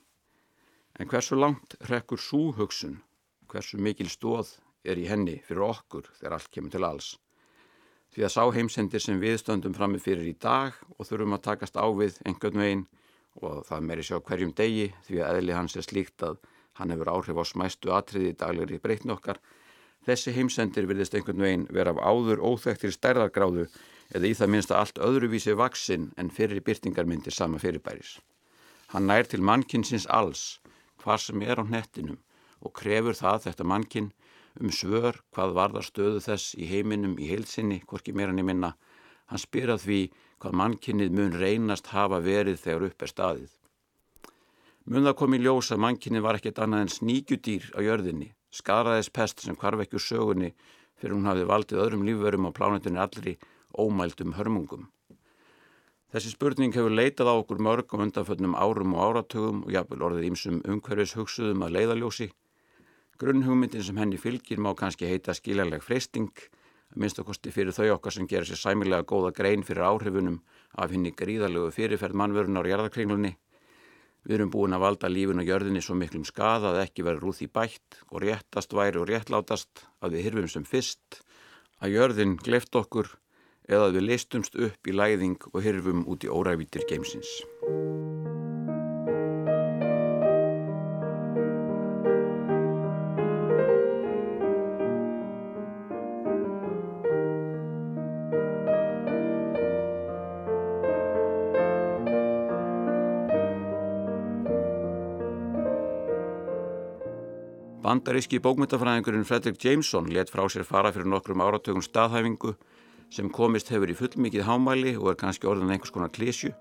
[0.97, 2.95] En hversu langt rekkur svo hugsun,
[3.51, 7.09] hversu mikil stóð er í henni fyrir okkur þegar allt kemur til alls.
[8.15, 11.77] Því að sá heimsendir sem við stöndum frammi fyrir í dag og þurfum að takast
[11.77, 12.85] á við einhvern veginn
[13.45, 16.39] og það meiri sjá hverjum degi því að eðli hans er slíkt að
[16.79, 19.37] hann hefur áhrif á smæstu atriði daglegri breytni okkar.
[20.07, 23.67] Þessi heimsendir virðist einhvern veginn vera af áður óþektir stærðargráðu
[24.15, 28.17] eða í það minnsta allt öðruvísi vaksinn en fyrir byrtingarmyndir sama fyrirbæris.
[28.95, 30.55] Hann nær til mannkinsins alls
[31.07, 32.19] hvar sem er á hnettinum
[32.59, 34.09] og krefur það þetta mannkinn
[34.59, 38.73] um svör hvað varðar stöðu þess í heiminum í heilsinni, hvorki meira minna.
[39.27, 40.01] Hann spyr að því
[40.41, 43.53] hvað mannkinnið mun reynast hafa verið þegar upp er staðið.
[44.87, 49.11] Mun það kom í ljós að mannkinnið var ekkert annað en sníkjudýr á jörðinni, skaraðis
[49.11, 50.53] pest sem hvarvekju sögunni
[50.97, 53.35] fyrir hún hafði valdið öðrum lífverum á plánetunni allri
[53.77, 54.87] ómældum hörmungum.
[56.07, 60.27] Þessi spurning hefur leitað á okkur mörg og undanföllnum árum og áratugum og jafnvel orðið
[60.29, 62.27] ímsum umhverfis hugsuðum að leiðaljósi.
[63.19, 66.31] Grunnhugmyndin sem henni fylgir má kannski heita skiljarleg freysting,
[66.95, 70.39] minnst okkosti fyrir þau okkar sem gerir sér sæmilega góða grein fyrir áhrifunum
[70.79, 73.35] af henni gríðalögu fyrirferð mannvörun á jarðarkringlunni.
[74.23, 77.43] Við erum búin að valda lífin og jörðinni svo miklum skada að ekki vera rúð
[77.43, 81.19] í bætt og réttast væri og réttlátast að við hyrfum sem fyrst,
[81.83, 83.11] að jörðin gleft okkur
[83.67, 87.41] eða við leistumst upp í læðing og hyrfum út í órævítir geimsins.
[107.87, 112.51] Bandaríski bókmyndafræðingurinn Fredrik Jameson let frá sér fara fyrir nokkrum áratögum staðhæfingu
[113.13, 116.53] sem komist hefur í fullmikið hámæli og er kannski orðin einhvers konar klísju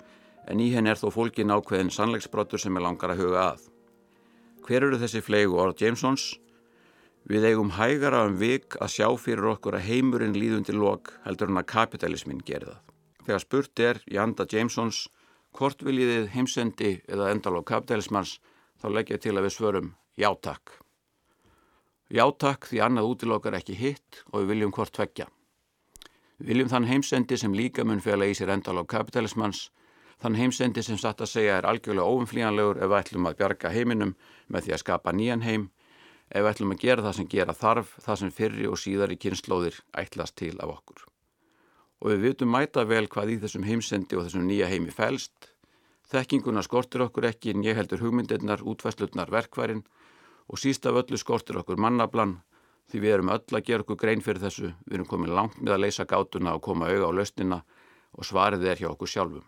[0.47, 3.64] en í henn er þó fólkin ákveðin sannleiksbrottur sem er langar að huga að.
[4.66, 6.34] Hver eru þessi flegu orð Jamesons?
[7.26, 11.62] Við eigum hægara um vik að sjá fyrir okkur að heimurinn líðundir lok heldur hann
[11.62, 12.78] að kapitalismin gerða.
[13.26, 15.09] Þegar spurt er í anda Jamesons
[15.57, 18.36] hvort viljiðið heimsendi eða endalók kapitalismans
[18.78, 20.76] þá leggja til að við svörum játakk.
[22.14, 25.26] Játakk því annað útilokkar ekki hitt og við viljum hvort tveggja.
[26.37, 29.70] Viljum þann heimsendi sem líka mun fjöla í sér endalók kapitalismans,
[30.20, 34.12] þann heimsendi sem satt að segja er algjörlega óumflíjanlegur ef við ætlum að bjarga heiminum
[34.53, 35.64] með því að skapa nýjan heim,
[36.28, 39.80] ef við ætlum að gera það sem gera þarf, það sem fyrri og síðari kynnslóðir
[39.97, 41.07] ætlast til af okkur.
[42.05, 45.55] Og við vitum mæta vel hvað í þessum heimsendi og þessum nýja heimi fælst.
[46.12, 49.87] Þekkinguna skortir okkur ekki en ég heldur hugmyndirnar, útfæslutnar, verkværin
[50.53, 52.37] og síst af öllu skortir okkur mannablan
[52.91, 55.74] því við erum öll að gera okkur grein fyrir þessu, við erum komin langt með
[55.76, 57.61] að leysa gátuna og koma auga á lausnina
[58.16, 59.45] og svarið er hjá okkur sjálfum.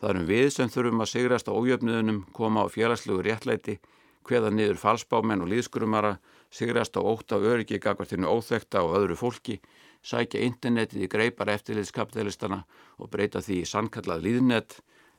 [0.00, 3.76] Það erum við sem þurfum að sigrast á ójöfnuðunum, koma á félagslegu réttlæti,
[4.24, 6.14] hveða niður falsbámen og líðskurumara,
[6.50, 9.58] sigrast á óta og öryggi gagvartinu óþekta og öðru fólki,
[10.00, 12.62] sækja internetið í greipar eftirliðskapitalistana
[12.96, 14.78] og breyta því í sannkallað líðnett,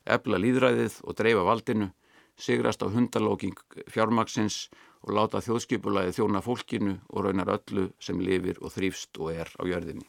[0.10, 1.92] ebla líðræðið og dreifa valdinu,
[2.42, 4.72] sigrast á hundalóking fjármaksins
[5.02, 9.64] og láta þjóðskipulaði þjóna fólkinu og raunar öllu sem lifir og þrýfst og er á
[9.66, 10.08] jörðinni.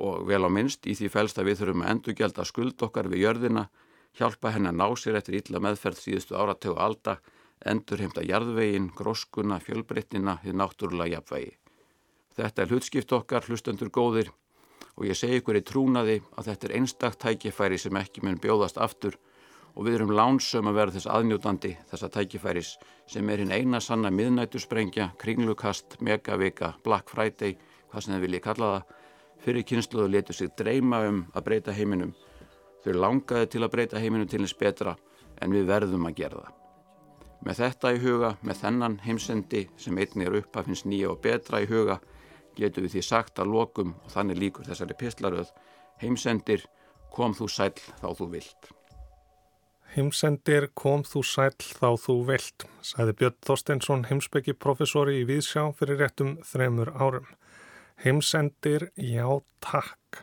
[0.00, 3.24] Og vel á minnst í því fælst að við þurfum að endurgelda skuld okkar við
[3.26, 3.66] jörðina,
[4.16, 7.18] hjálpa henn að ná sér eftir illa meðferð síðustu áratögu alda,
[7.66, 11.56] endur heimta jarðvegin, gróskuna, fjölbreytnina, þið náttúrulega jafnvegi.
[12.38, 14.30] Þetta er hlutskipt okkar, hlustendur góðir
[14.96, 18.78] og ég segi ykkur í trúnaði að þetta er einstakt tækifæri sem ekki mun bjóðast
[18.80, 19.18] aftur
[19.74, 22.70] og við erum lánsum að vera þess aðnjótandi þessa tækifæris
[23.10, 27.56] sem er hinn eina sanna miðnættusprengja, kringlukast, megavika, Black Friday,
[27.90, 28.96] hvað sem þið viljið kalla það,
[29.44, 32.14] fyrir kynsluðu letu sig dreyma um að breyta heiminum.
[32.84, 34.96] Þau langaði til að breyta heiminum til eins betra
[35.40, 36.56] en við verðum að gera það.
[37.40, 41.22] Með þetta í huga, með þennan heimsendi sem einnig er upp að finnst nýja og
[41.24, 41.96] betra í huga,
[42.58, 45.54] getur við því sagt að lokum og þannig líkur þessari pistlaröð,
[46.02, 46.66] heimsendir,
[47.14, 48.74] kom þú sæl þá þú vilt.
[49.90, 55.98] Heimsendir kom þú sæl þá þú vilt, sagði Björn Þorsteinsson heimsbyggi professori í Víðsjá fyrir
[55.98, 57.26] réttum þremur árum.
[58.04, 59.26] Heimsendir, já
[59.58, 60.20] takk.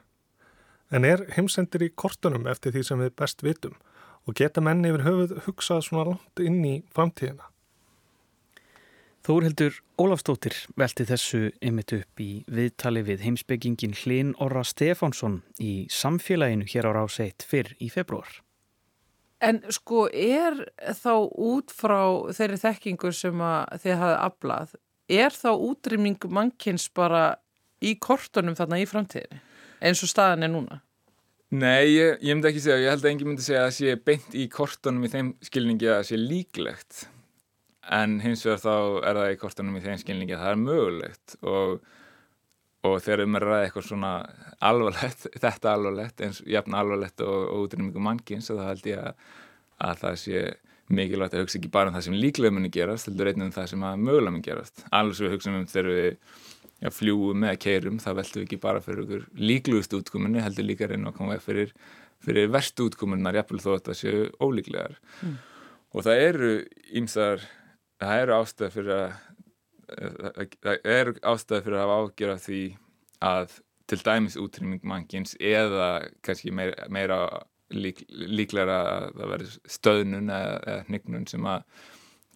[0.87, 3.75] En er heimsendir í kortunum eftir því sem við best vitum
[4.23, 7.51] og geta menni yfir höfuð hugsað svona langt inn í framtíðina?
[9.27, 16.71] Þórhildur Ólafstóttir velti þessu ymmit upp í viðtali við heimsbyggingin Hlinn Orra Stefánsson í samfélaginu
[16.71, 18.46] hér á ráseitt fyrr í februar.
[19.43, 20.63] En sko er
[20.97, 21.99] þá út frá
[22.33, 23.43] þeirri þekkingu sem
[23.83, 24.71] þið hafið aflað,
[25.07, 27.37] er þá útrýming mannkins bara
[27.83, 29.43] í kortunum þarna í framtíðinni
[29.85, 30.79] eins og staðan er núna?
[31.53, 33.99] Nei, ég, ég myndi ekki segja, ég held að engin myndi segja að það sé
[34.09, 37.03] beint í kortunum í þeim skilningi að það sé líklegt
[37.97, 38.73] en hins vegar þá
[39.07, 41.77] er það í kortunum í þeim skilningi að það er mögulegt og
[42.85, 44.11] og þegar um er að ræða eitthvað svona
[44.69, 49.27] alvarlegt, þetta alvarlegt eins jafn alvarlegt og, og útrýmingu mannkins þá held ég að,
[49.89, 50.43] að það sé
[50.87, 53.71] mikilvægt að hugsa ekki bara um það sem líklega muni gerast, heldur einnig um það
[53.73, 54.85] sem að mögulega muni gerast.
[54.87, 56.09] Svo við hugsa um þegar við
[56.79, 60.87] ja, fljúum með keirum þá veltum við ekki bara fyrir okkur líklegust útkominni, heldur líka
[60.87, 61.73] reyna að koma fyrir,
[62.23, 64.97] fyrir verstu útkominnar jafnvel þó að það séu ólíklegar.
[65.25, 65.37] Mm.
[65.95, 66.51] Og það eru
[67.01, 67.43] ímsar,
[67.99, 69.17] það eru ástæð fyrir að
[69.87, 72.61] það er ástæði fyrir að hafa ágjör af því
[73.27, 75.91] að til dæmis útrýming mannkins eða
[76.25, 77.19] kannski meira, meira
[77.71, 81.63] lík, líklega að það verður stöðnun eða, eða hnignun sem að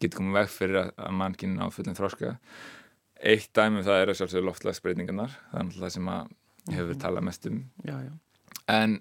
[0.02, 2.36] getur komið veg fyrir að, að mannkinn á fullin þróska
[3.22, 6.36] eitt dæmi um það er að sjálfsögðu loftlagsbreytingarnar það er það sem að
[6.72, 7.02] hefur mhm.
[7.04, 8.12] talað mest um já, já.
[8.72, 8.97] en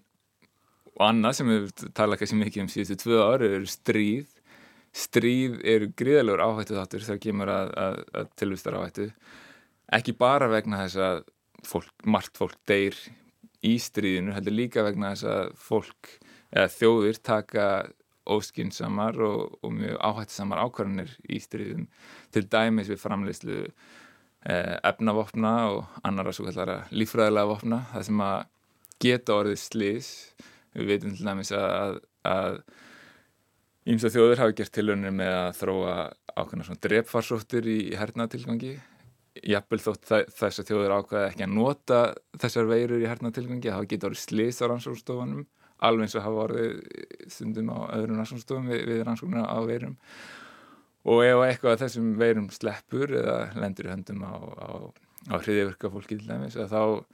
[0.96, 4.36] og annað sem hefur talað kannski mikið um síðustu tvö ári eru stríð
[4.96, 9.06] stríð eru gríðalegur áhættu þáttur þegar kemur að, að, að tilvistar áhættu
[9.94, 11.22] ekki bara vegna þess að
[11.66, 12.96] fólk, margt fólk deyr
[13.66, 16.12] í stríðinu, heldur líka vegna þess að fólk
[16.50, 17.66] eða þjóðir taka
[18.30, 21.88] óskinsamar og, og mjög áhættisamar ákvarðanir í stríðum.
[22.30, 28.38] Til dæmis við framleyslu eh, efnavopna og annara svo kallara lífræðilega vopna það sem að
[29.00, 30.12] geta orðið slís
[30.76, 32.60] við veitum til dæmis að, að
[33.88, 35.92] Ímsa þjóður hafi gert tilhörnir með að þróa
[36.36, 38.74] ákveðna svona drepfarsóttir í hernatilgangi.
[39.46, 42.00] Jafnvel þótt þess að þjóður ákveða ekki að nota
[42.42, 45.46] þessar veirur í hernatilgangi, það geta orðið slís á rannsóknstofunum,
[45.88, 46.74] alveg eins og hafa orðið
[47.32, 49.94] stundum á öðrum rannsóknstofum við, við rannsóknuna á veirum.
[51.08, 54.68] Og ef eitthvað af þessum veirum sleppur eða lendur í höndum á, á,
[55.32, 57.06] á hriðiverka fólki til dæmis, þá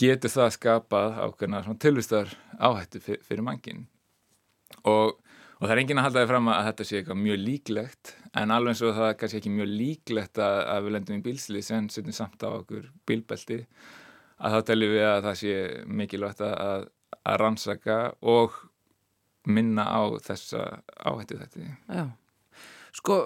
[0.00, 3.84] getur það skapað ákveðna tilvistar áhættu fyrir, fyrir mankin.
[4.88, 5.18] Og
[5.64, 8.50] Og það er engin að halda þig fram að þetta sé eitthvað mjög líklegt en
[8.52, 11.64] alveg eins og það er kannski ekki mjög líklegt að, að við lendum í bílslið
[11.64, 13.56] sem setjum samt á okkur bílbelti
[14.44, 15.54] að þá teljum við að það sé
[16.02, 16.84] mikilvægt að,
[17.16, 17.96] að rannsaka
[18.34, 18.60] og
[19.48, 20.66] minna á þessa
[21.00, 21.72] áhættu þetta.
[21.96, 22.04] Já,
[23.00, 23.18] sko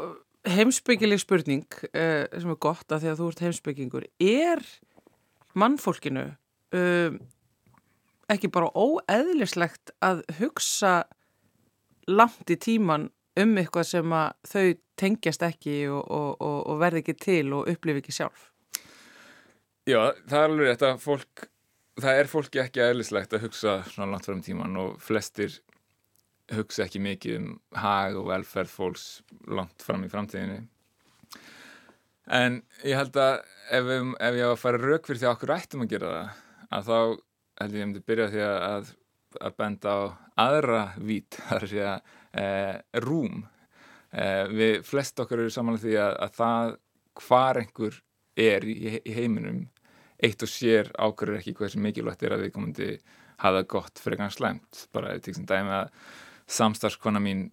[0.47, 4.67] heimsbyggileg spurning uh, sem er gott að því að þú ert heimsbyggingur er
[5.59, 7.21] mannfólkinu uh,
[8.31, 11.01] ekki bara óeðlislegt að hugsa
[12.09, 14.67] langt í tíman um eitthvað sem að þau
[14.99, 18.49] tengjast ekki og, og, og, og verði ekki til og upplifi ekki sjálf?
[19.89, 21.47] Já, það er alveg þetta fólk,
[22.03, 25.61] það er fólki ekki eðlislegt að hugsa svona langt fram tíman og flestir
[26.57, 29.07] hugsa ekki mikið um hag og velferð fólks
[29.49, 30.63] langt fram í framtíðinni.
[32.29, 33.39] En ég held að
[33.73, 36.41] ef, ef ég á að fara rauk fyrir því að okkur ættum að gera það,
[36.69, 37.19] að þá held
[37.59, 38.91] ég að ég myndi byrja því að,
[39.45, 40.01] að benda á
[40.49, 42.13] aðra vít, þar er að
[42.43, 42.75] eh,
[43.05, 43.43] rúm.
[44.11, 46.77] Eh, við flest okkar eru samanlega því að, að það
[47.27, 47.99] hvar einhver
[48.39, 49.67] er í, í heiminum
[50.23, 52.89] eitt og sér ákveður ekki hversu mikilvægt er að við komandi
[53.43, 54.87] hafa gott fyrir einhvern slemt.
[54.95, 55.91] Bara til þess að dæmi að
[56.59, 57.45] samstarfskona mín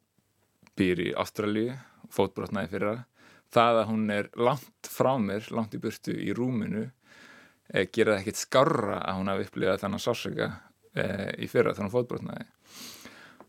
[0.76, 1.76] býr í Ástralju,
[2.14, 3.04] fótbrotnaði fyrir það.
[3.56, 6.88] Það að hún er langt frá mér, langt í burtu í rúminu,
[7.70, 10.50] eh, gera það ekkert skarra að hún hafi upplifað þannig sársöka
[10.96, 12.46] í fyrra þannig fótbrotnaði.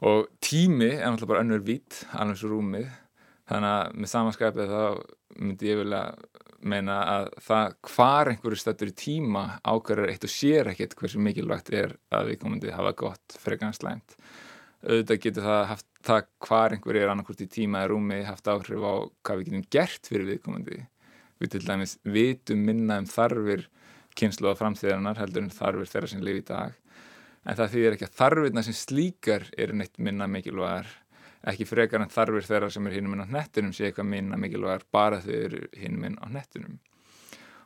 [0.06, 2.88] Og tími er náttúrulega bara önnur vít alveg svo rúmið.
[3.46, 4.82] Þannig að með samanskapið þá
[5.36, 6.02] myndi ég vilja
[6.66, 11.70] meina að það hvar einhverju stættur í tíma ákveður eitt og sér ekkert hversu mikilvægt
[11.74, 14.16] er að við að hafa gott frekans slæmt.
[14.86, 18.82] Auðvitað getur það haft það hvar einhverju er annarkort í tíma eða rúmi haft áhrif
[18.82, 18.94] á
[19.26, 20.80] hvað við getum gert fyrir viðkomandi.
[21.40, 23.66] Við til dæmis vitum minna um þarfir
[24.16, 26.76] kynslu á framtíðanar heldur en þarfir þeirra sem lifi í dag
[27.46, 30.88] en það þýðir ekki að þarfirna sem slíkar eru neitt minna mikilvægar
[31.46, 34.86] ekki frekar en þarfir þeirra sem er hinn minn á nettunum sé eitthvað minna mikilvægar
[34.92, 36.78] bara þau eru hinn minn á nettunum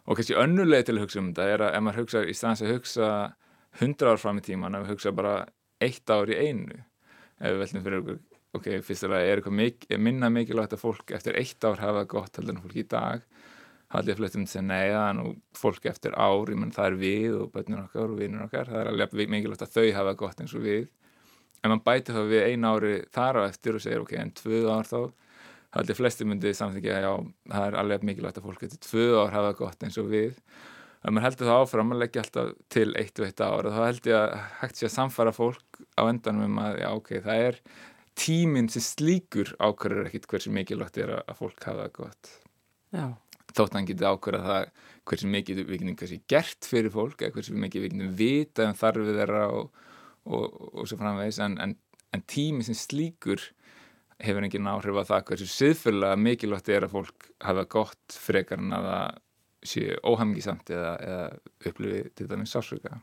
[0.05, 2.65] og kannski önnuleg til að hugsa um þetta er að ef maður hugsa í staðans
[2.65, 3.09] að hugsa
[3.81, 5.35] hundra ár fram í tíman ef við hugsa bara
[5.81, 8.21] eitt ár í einu ef við veltum fyrir okkur
[8.59, 12.57] ok, fyrstulega er eitthvað mik minna mikilvægt að fólk eftir eitt ár hafa gott heldur
[12.57, 13.25] en fólk í dag
[13.91, 17.37] haldið að fluttum til það er nú fólk eftir ár, ég menn það er við
[17.41, 20.55] og bönnur okkar og vinnur okkar, það er alveg mikilvægt að þau hafa gott eins
[20.55, 20.91] og við.
[21.61, 24.63] En mann bæti þá við einu ári þar á eftir og segir ok, en tvö
[24.71, 25.01] ár þá?
[25.75, 27.11] Haldið flesti myndið samþykja já,
[27.51, 30.39] það er alveg mikilvægt að fólk eftir tvö ár hafa gott eins og við.
[31.01, 33.81] Og mann heldur þá áfram að leggja alltaf til eitt og eitt ár og þá
[33.89, 37.47] held ég að hægt sé að samfara fólk á endanum um að já, ok, það
[37.49, 37.59] er
[38.21, 42.33] tíminn sem slíkur ákvarður ekkit hversu mikilvægt er að fólk hafa gott.
[42.95, 43.17] Já
[43.57, 44.67] þótt hann getið ákvörða það
[45.11, 48.77] hversu mikið við getum kannski gert fyrir fólk eða hversu mikið við getum vita um
[48.81, 49.87] þarfið þeirra og,
[50.27, 51.75] og, og svo framvegis en, en,
[52.15, 53.43] en tími sem slíkur
[54.21, 58.77] hefur engin áhrif á það hversu siðfurlega mikilvægt er að fólk hafa gott frekar en
[58.77, 59.19] að það
[59.71, 61.25] séu óhamgisamt eða, eða
[61.69, 63.01] upplifi til dæmis sásöka.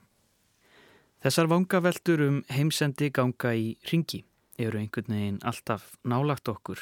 [1.21, 4.23] Þessar vangaveltur um heimsendi ganga í ringi
[4.61, 6.81] eru einhvern veginn alltaf nálagt okkur.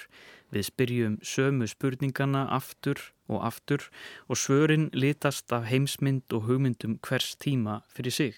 [0.52, 3.88] Við spyrjum sömu spurningana aftur og aftur
[4.28, 8.34] og svörin litast af heimsmynd og hugmyndum hvers tíma fyrir sig.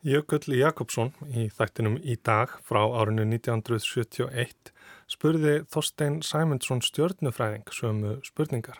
[0.00, 4.70] Jökull Jakobsson í þættinum í dag frá árinu 1971
[5.10, 8.78] spurði Þorstein Sæmundsson stjörnufræðing sömu spurningar.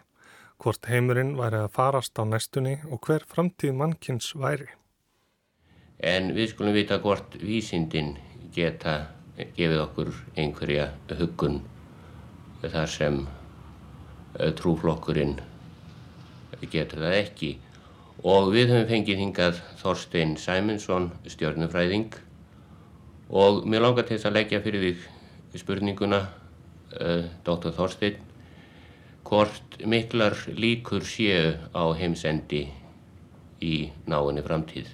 [0.61, 4.71] Hvort heimurinn væri að farast á næstunni og hver framtíð mannkins væri.
[6.01, 8.15] En við skulum vita hvort vísindin
[8.57, 11.61] geta gefið okkur einhverja huggun
[12.65, 13.21] þar sem
[14.37, 15.39] trúflokkurinn
[16.71, 17.51] getur það ekki.
[18.21, 22.19] Og við höfum fengið hingað Þorstein Sæmundsson stjórnufræðing
[23.31, 27.73] og mér langar til þess að leggja fyrir því spurninguna uh, Dr.
[27.77, 28.19] Þorstein
[29.25, 32.67] hvort miklar líkur séu á heimsendi
[33.63, 33.75] í
[34.11, 34.89] náinni framtíð?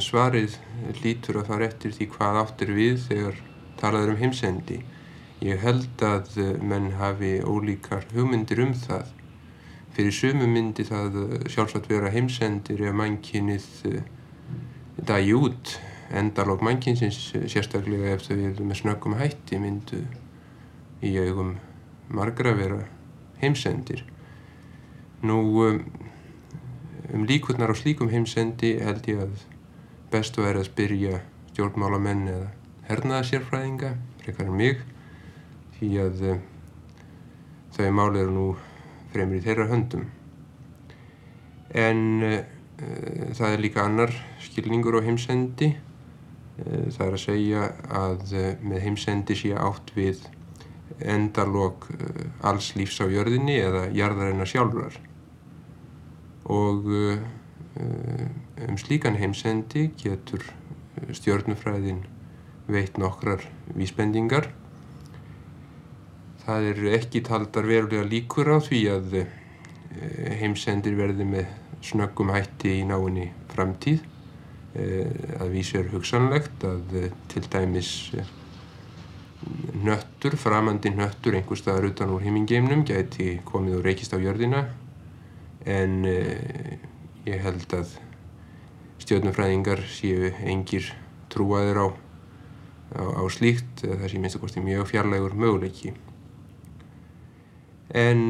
[0.00, 0.56] Svarið
[1.02, 3.40] lítur að fara eftir því hvað áttir við þegar
[3.80, 4.78] talaður um heimsendi
[5.44, 9.10] Ég held að eh, menn hafi ólíkar hugmyndir um það.
[9.92, 14.06] Fyrir sumu myndi það eh, sjálfsagt vera heimsendir ef mannkynnið eh,
[15.04, 15.74] dægi út.
[16.16, 17.18] Endalók mannkynsins
[17.52, 20.00] sérstaklega ef þau eru með snöggum hætti myndu
[21.04, 21.58] í augum
[22.08, 22.80] margra vera
[23.42, 24.00] heimsendir.
[25.24, 29.44] Nú um líkurnar á slíkum heimsendi held ég að
[30.12, 31.20] bestu er að spyrja
[31.52, 32.50] stjórnmálamenn eða
[32.88, 34.84] hernaðasérfræðinga, frekar en mig
[35.84, 36.36] því að uh,
[37.76, 38.44] þau máli eru nú
[39.12, 40.06] fremur í þeirra höndum.
[41.74, 42.38] En uh,
[43.36, 45.74] það er líka annar skilningur á heimsendi.
[46.54, 47.62] Það er að segja
[47.98, 48.32] að
[48.62, 50.20] með heimsendi sé átt við
[51.02, 51.88] endalók
[52.46, 54.98] alls lífs á jörðinni eða jarðarinnar sjálfrar.
[56.46, 56.86] Og
[58.68, 60.46] um slíkan heimsendi getur
[61.10, 62.04] stjörnufræðin
[62.70, 63.42] veitt nokkrar
[63.74, 64.52] vísbendingar.
[66.44, 69.14] Það eru ekki taldar verulega líkur á því að
[70.40, 71.52] heimsendir verði með
[71.84, 74.02] snöggum hætti í náinni framtíð.
[74.74, 76.96] Að vísu er hugsanlegt að
[77.32, 77.90] til dæmis
[79.84, 84.64] nöttur, framandi nöttur einhver staðar utan úr himmingeimnum gæti komið og reykist á jörðina
[85.64, 87.94] en ég held að
[89.04, 90.90] stjórnumfræðingar séu engir
[91.32, 91.86] trúaðir á,
[92.96, 95.94] á, á slíkt, það sé minnst að kosti mjög fjarlægur möguleiki.
[97.92, 98.22] En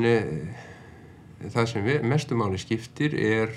[1.52, 3.52] það sem mestumáli skiptir er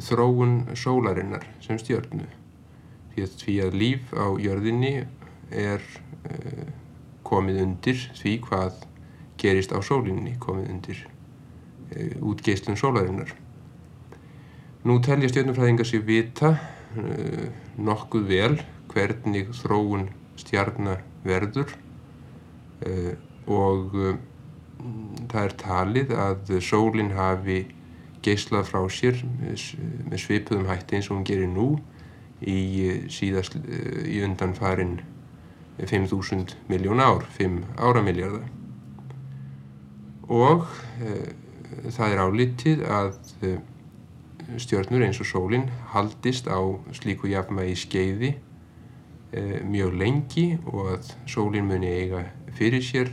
[0.00, 2.26] þróun sólarinnar sem stjörnu
[3.14, 5.04] því að líf á jörðinni
[5.54, 6.64] er uh,
[7.22, 8.80] komið undir því hvað
[9.38, 11.04] gerist á sólinni, komið undir
[12.24, 13.30] útgeislun sólarinnar.
[14.84, 16.54] Nú telja stjörnufræðingar sér vita
[17.80, 18.56] nokkuð vel
[18.92, 20.08] hvernig þróun
[20.38, 21.72] stjarnar verður
[23.46, 23.96] og
[25.30, 27.64] það er talið að sólinn hafi
[28.24, 31.68] geislað frá sér með svipuðum hætti eins og hún gerir nú
[32.40, 33.56] í, síðast,
[34.08, 34.98] í undanfarin
[35.78, 38.44] 5.000 miljón ár, 5 áramiljarða.
[40.30, 40.66] Og
[41.02, 41.14] e,
[41.92, 43.54] það er álitið að e,
[44.62, 46.60] stjörnur eins og sólinn haldist á
[46.94, 48.32] slíku jafnvægi skeiði
[49.34, 52.22] e, mjög lengi og að sólinn muni eiga
[52.54, 53.10] fyrir sér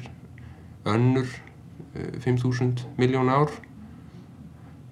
[0.85, 1.27] önnur
[1.95, 3.51] 5.000 miljón ár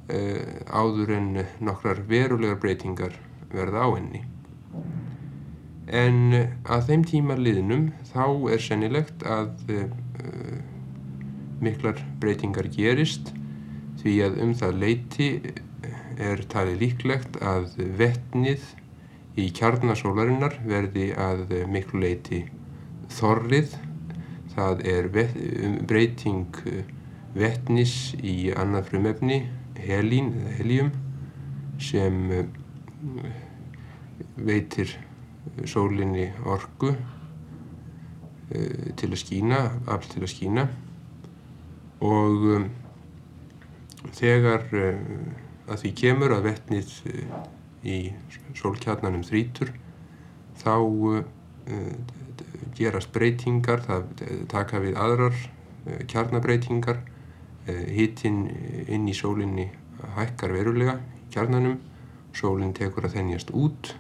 [0.10, 1.30] áður en
[1.62, 3.16] nokkrar verulegar breytingar
[3.54, 4.24] verða á henni.
[5.90, 6.34] En
[6.70, 9.54] að þeim tíma liðnum þá er sennilegt að
[11.62, 13.34] miklar breytingar gerist
[14.02, 15.30] því að um það leiti
[16.20, 18.64] er talið líklegt að vettnið
[19.40, 22.44] í kjarnasólarinnar verði að miklu leiti
[23.20, 23.76] þorrið.
[24.60, 25.06] Það er
[25.88, 26.58] breyting
[27.32, 29.38] vettnis í annað frumefni,
[29.80, 30.90] helín eða helium,
[31.80, 32.18] sem
[34.36, 34.92] veitir
[35.64, 37.00] sólinni orgu uh,
[39.00, 40.68] til að skína, afl til að skína.
[42.04, 42.68] Og um,
[44.20, 46.94] þegar að því kemur að vettnið
[47.88, 47.98] í
[48.60, 49.72] sólkjarnanum þrítur
[50.60, 50.76] þá
[52.78, 54.04] gerast breytingar, það
[54.52, 55.38] taka við aðrar
[56.10, 57.00] kjarnabreitingar,
[57.70, 58.46] hittinn
[58.90, 59.70] inn í sólinni
[60.16, 61.00] hækkar verulega
[61.34, 61.80] kjarnanum,
[62.34, 63.94] sólinn tekur að þennjast út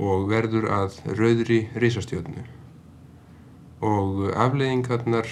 [0.00, 2.44] og verður að rauðri risastjörnu.
[3.84, 5.28] Og afleiðingarnar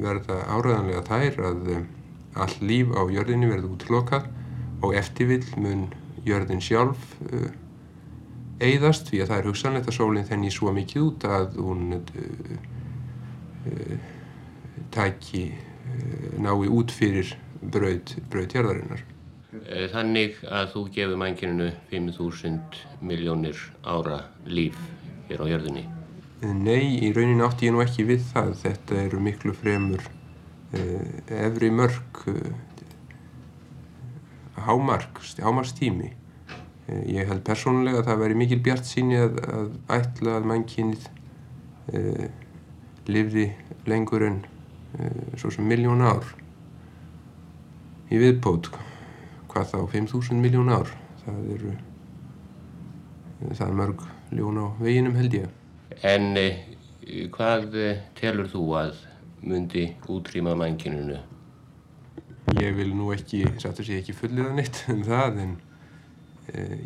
[0.00, 1.72] verða áræðanlega þær að
[2.40, 4.28] all líf á jörðinni verður útlokað
[4.84, 5.88] og eftirvill mun
[6.24, 7.16] jörðin sjálf
[8.60, 12.00] eigðast því að það er hugsanlegt að sólinn þenni svo mikið út að hún
[14.94, 15.44] tæki
[16.40, 19.04] nái út fyrir braut, braut jörðarinnar.
[19.66, 24.78] Eh, þannig að þú gefur mænkinu 5.000 miljónir ára líf
[25.28, 25.84] hér á jörðinni?
[26.40, 28.54] Nei, í raunin átti ég nú ekki við það.
[28.62, 30.06] Þetta eru miklu fremur
[30.72, 32.54] eh, efri mörg eh,
[34.68, 36.14] hámark, hámarkstími.
[36.90, 41.04] Eh, ég held persónulega að það væri mikil bjart síni að, að ætla að mannkynnið
[41.94, 42.24] eh,
[43.10, 43.46] lifði
[43.90, 44.40] lengur en
[44.98, 46.26] eh, svo sem miljón ár
[48.10, 48.72] í viðbót
[49.50, 50.90] hvað þá 5.000 miljón ár
[51.22, 51.76] það eru
[53.52, 55.56] það er mörg ljón á veginum held ég
[56.06, 56.36] En
[57.34, 57.74] hvað
[58.18, 59.00] telur þú að
[59.42, 61.18] myndi útrýma mannkinunu?
[62.60, 65.58] Ég vil nú ekki, sattur sé ekki fullir að neitt um það en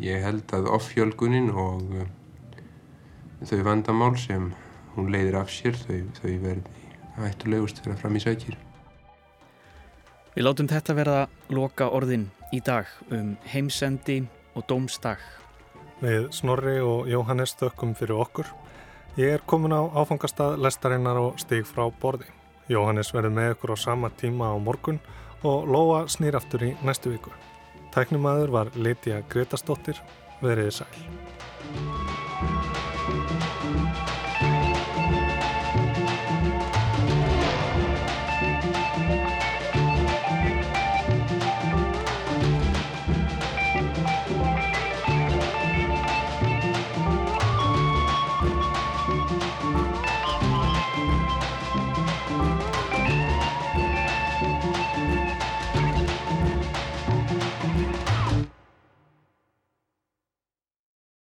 [0.03, 2.09] ég held að offjölgunin og eh,
[3.45, 4.51] þau vandamál sem
[4.95, 6.85] hún leiðir af sér þau, þau verði
[7.15, 8.57] hættulegust þegar fram í sækir
[10.35, 14.17] Við látum þetta verða loka orðin í dag um heimsendi
[14.51, 15.21] og dómsdag.
[16.01, 18.49] Við Snorri og Jóhannes þökkum fyrir okkur.
[19.15, 22.27] Ég er komin á áfangastað lestarinnar og stig frá borði.
[22.67, 24.99] Jóhannes verður með ykkur á sama tíma á morgun
[25.47, 27.31] og Lóa snýr aftur í næstu viku.
[27.95, 30.01] Tæknumæður var Lítiða Gretastóttir.
[30.43, 32.04] Verðið sæl.